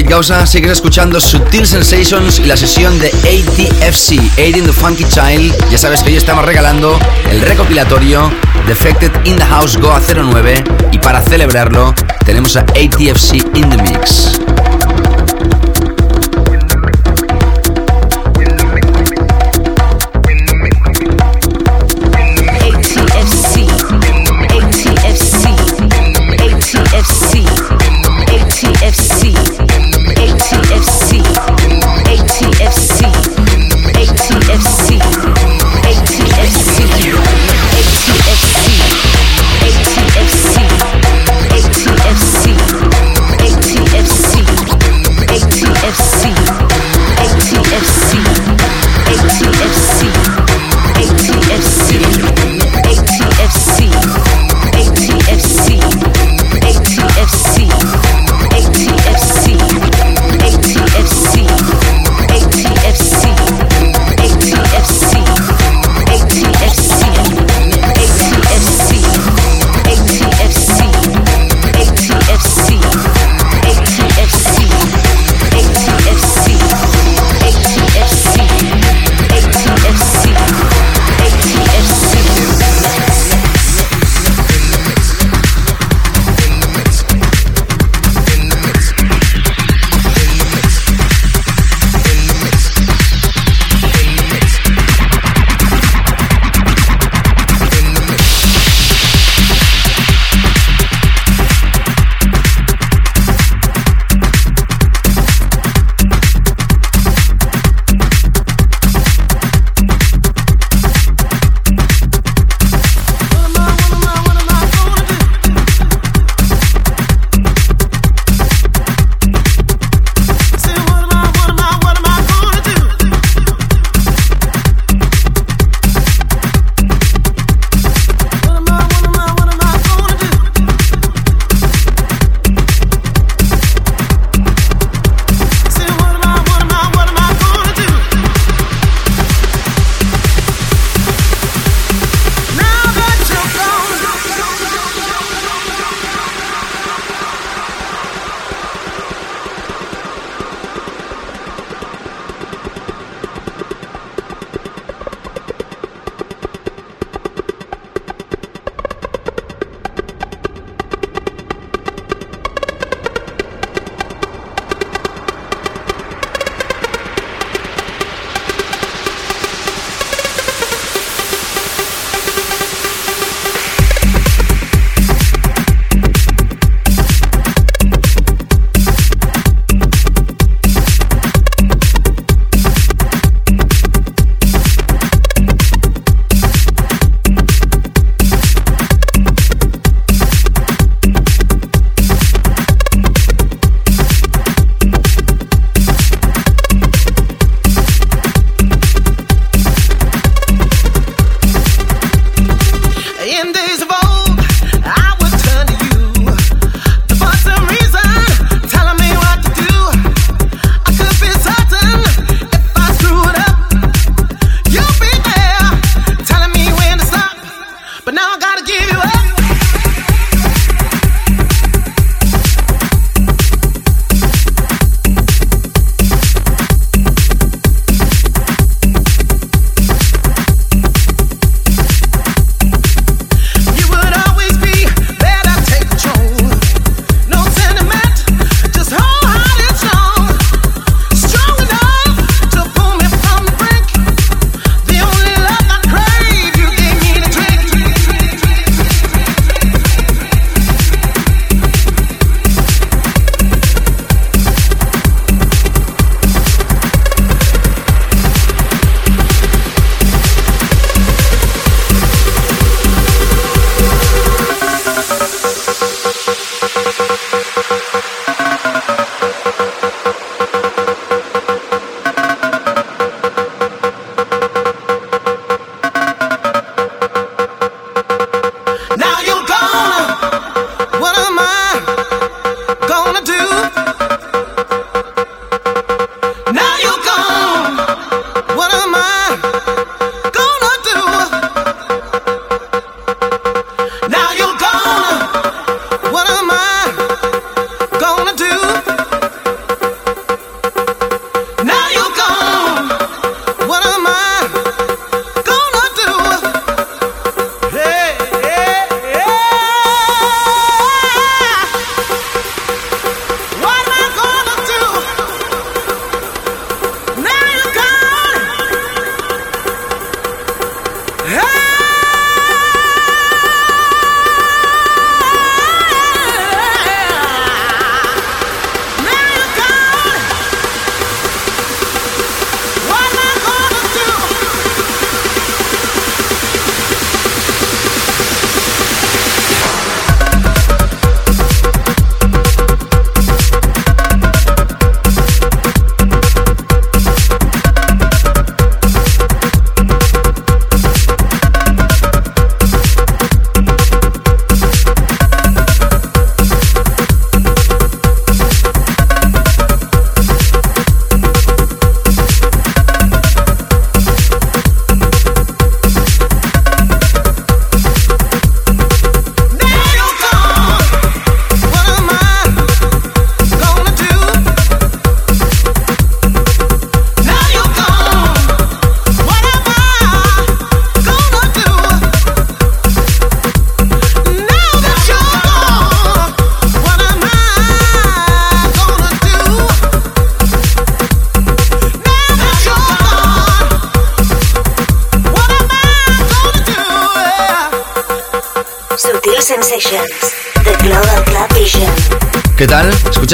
[0.04, 0.46] David Gausa.
[0.46, 5.54] Sigues escuchando Sutil Sensations y la sesión de ATFC, Aiding the Funky Child.
[5.70, 6.98] Ya sabes que hoy estamos regalando
[7.30, 8.30] el recopilatorio
[8.66, 11.94] Defected in the House Go a 09 y para celebrarlo
[12.24, 14.43] tenemos a ATFC in the Mix.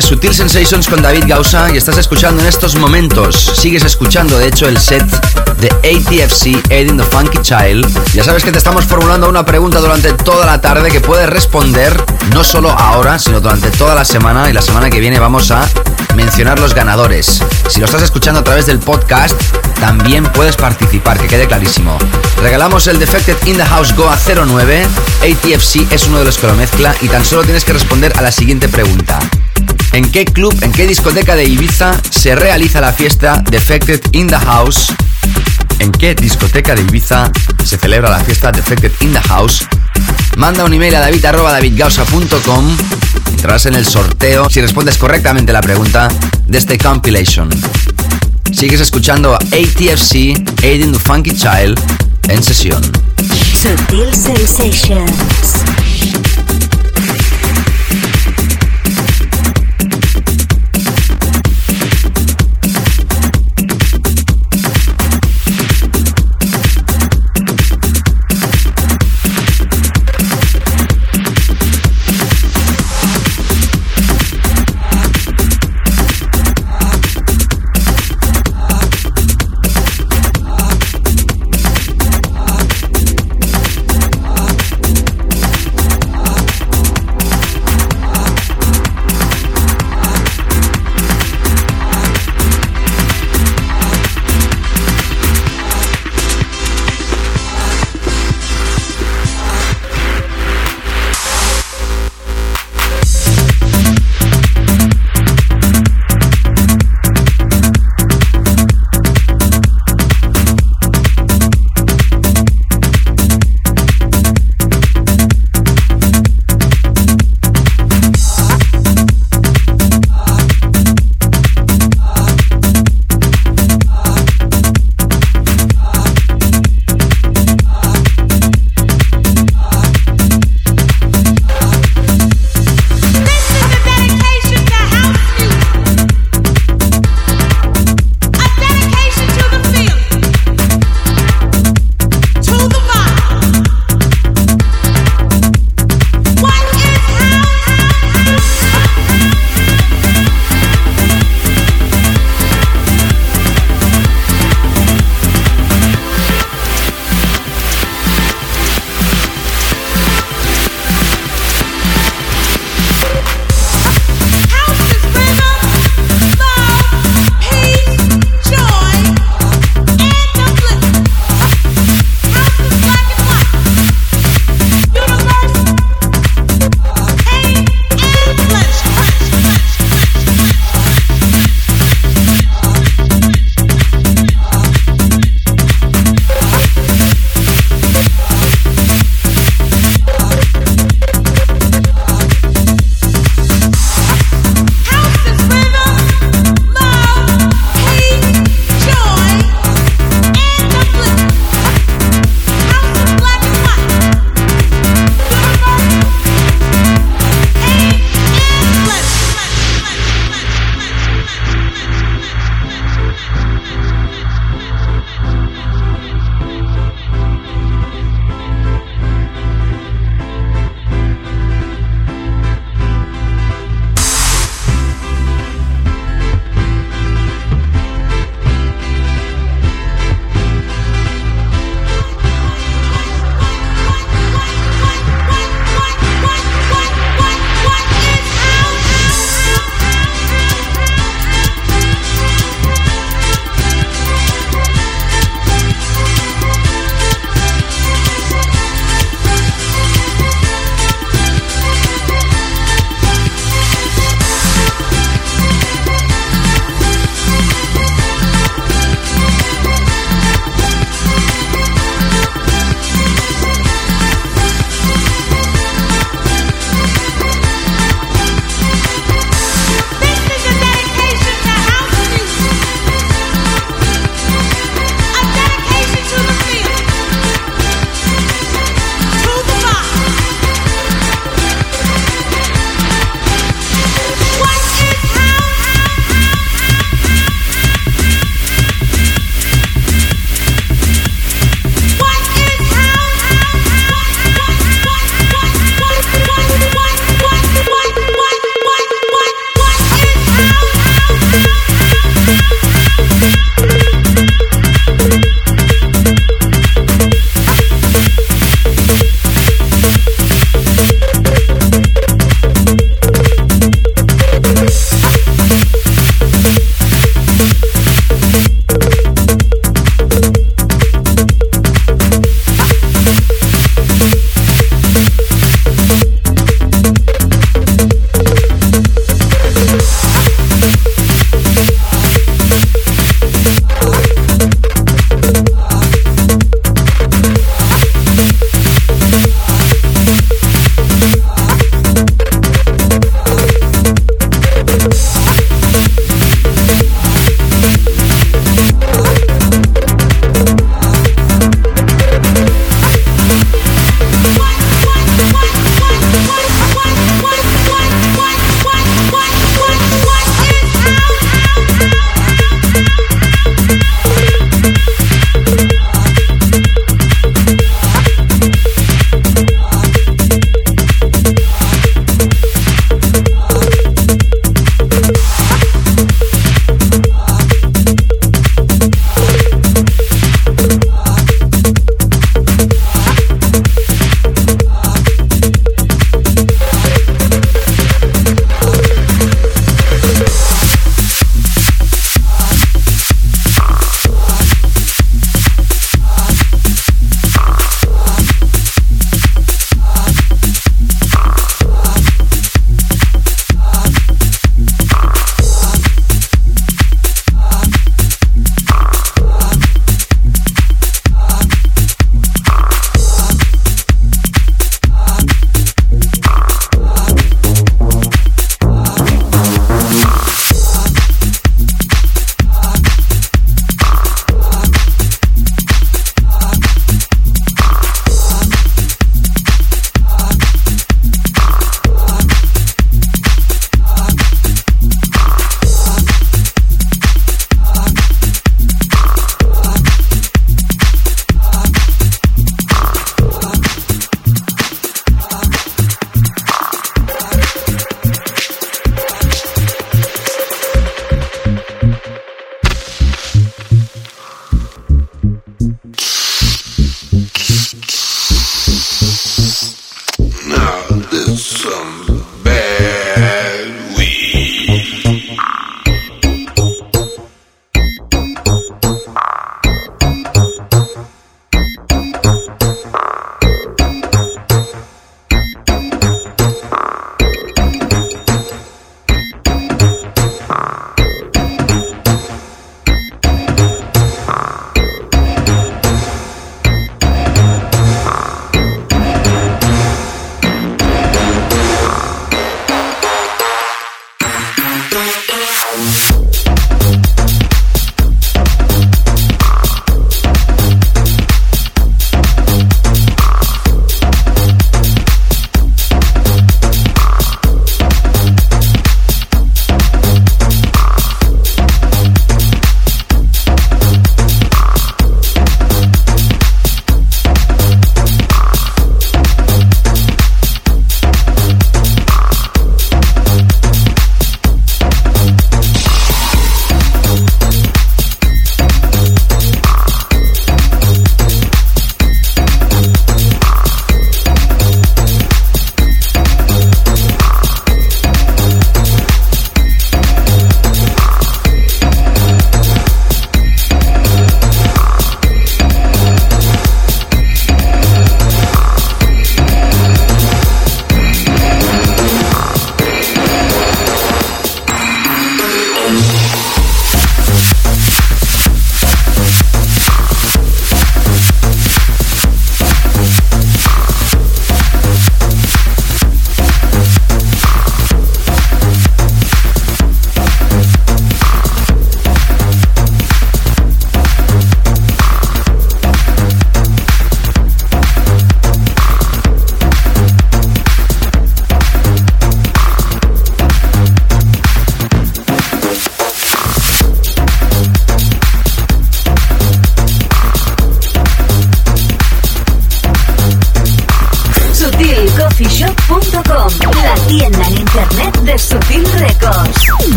[0.00, 4.68] Sutil Sensations con David Gausa y estás escuchando en estos momentos, sigues escuchando de hecho
[4.68, 5.04] el set
[5.60, 8.12] de ATFC Aiding the Funky Child.
[8.12, 11.96] Ya sabes que te estamos formulando una pregunta durante toda la tarde que puedes responder
[12.32, 15.68] no solo ahora, sino durante toda la semana y la semana que viene vamos a
[16.14, 17.42] mencionar los ganadores.
[17.68, 19.40] Si lo estás escuchando a través del podcast,
[19.80, 21.98] también puedes participar, que quede clarísimo.
[22.42, 24.86] Regalamos el Defected in the House Go a 09,
[25.22, 28.22] ATFC es uno de los que lo mezcla y tan solo tienes que responder a
[28.22, 29.18] la siguiente pregunta.
[29.92, 34.36] ¿En qué club, en qué discoteca de Ibiza se realiza la fiesta Defected in the
[34.36, 34.92] House?
[35.78, 37.30] ¿En qué discoteca de Ibiza
[37.64, 39.66] se celebra la fiesta Defected in the House?
[40.36, 42.76] Manda un email a david.davidgausa.com
[43.30, 46.08] Entrarás en el sorteo si respondes correctamente la pregunta
[46.46, 47.48] de este compilation.
[48.52, 51.78] Sigues escuchando a ATFC Aiding the Funky Child
[52.28, 52.82] en sesión.
[53.54, 54.14] Sutil.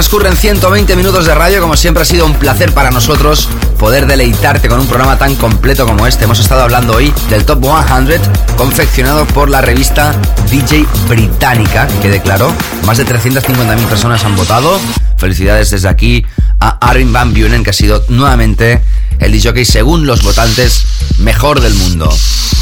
[0.00, 1.60] Transcurren 120 minutos de radio.
[1.60, 5.84] Como siempre ha sido un placer para nosotros poder deleitarte con un programa tan completo
[5.84, 6.24] como este.
[6.24, 8.18] Hemos estado hablando hoy del Top 100
[8.56, 10.18] confeccionado por la revista
[10.50, 12.50] DJ Británica, que declaró
[12.86, 14.80] más de 350.000 personas han votado.
[15.18, 16.24] Felicidades desde aquí
[16.60, 18.80] a Armin Van Buren, que ha sido nuevamente
[19.18, 20.86] el DJ según los votantes
[21.18, 22.10] mejor del mundo.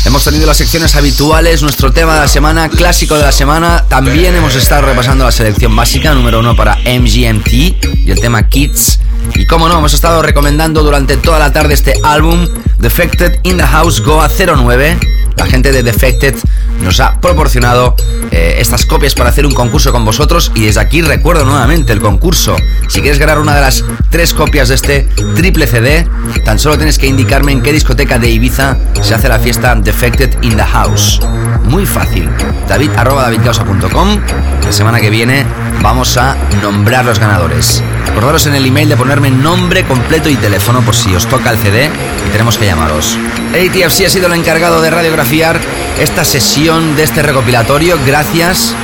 [0.05, 3.85] Hemos tenido las secciones habituales, nuestro tema de la semana, clásico de la semana.
[3.89, 9.01] También hemos estado repasando la selección básica, número uno para MGMT y el tema Kids.
[9.35, 12.49] Y como no, hemos estado recomendando durante toda la tarde este álbum,
[12.79, 14.99] Defected in the House Goa 09.
[15.37, 16.35] La gente de Defected
[16.83, 17.95] nos ha proporcionado
[18.31, 20.53] eh, estas copias para hacer un concurso con vosotros.
[20.55, 22.57] Y desde aquí recuerdo nuevamente el concurso.
[22.89, 25.03] Si quieres ganar una de las tres copias de este
[25.35, 26.07] triple CD,
[26.45, 30.43] tan solo tienes que indicarme en qué discoteca de Ibiza se hace la fiesta Defected
[30.43, 31.21] in the House.
[31.65, 32.29] Muy fácil.
[32.69, 34.21] David arroba davidcausa.com.
[34.65, 35.47] La semana que viene
[35.83, 37.83] vamos a nombrar los ganadores.
[38.11, 41.59] Acordaros en el email de ponerme nombre completo y teléfono por si os toca el
[41.59, 41.91] CD
[42.27, 43.17] y tenemos que llamaros.
[43.49, 45.61] ATFC ha sido el encargado de radiografiar
[45.99, 47.99] esta sesión de este recopilatorio.
[48.05, 48.75] Gracias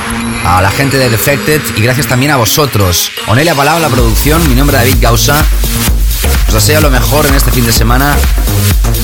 [0.43, 3.11] a la gente de Defected y gracias también a vosotros.
[3.27, 5.43] Onelia Palau, la producción, mi nombre es David Gausa.
[6.47, 8.15] Os deseo lo mejor en este fin de semana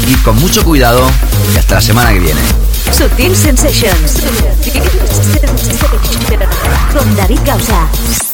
[0.08, 1.10] y con mucho cuidado
[1.54, 2.42] y hasta la semana que viene.
[2.92, 4.22] Sutil Sensations.
[6.94, 8.31] Con David Gausa.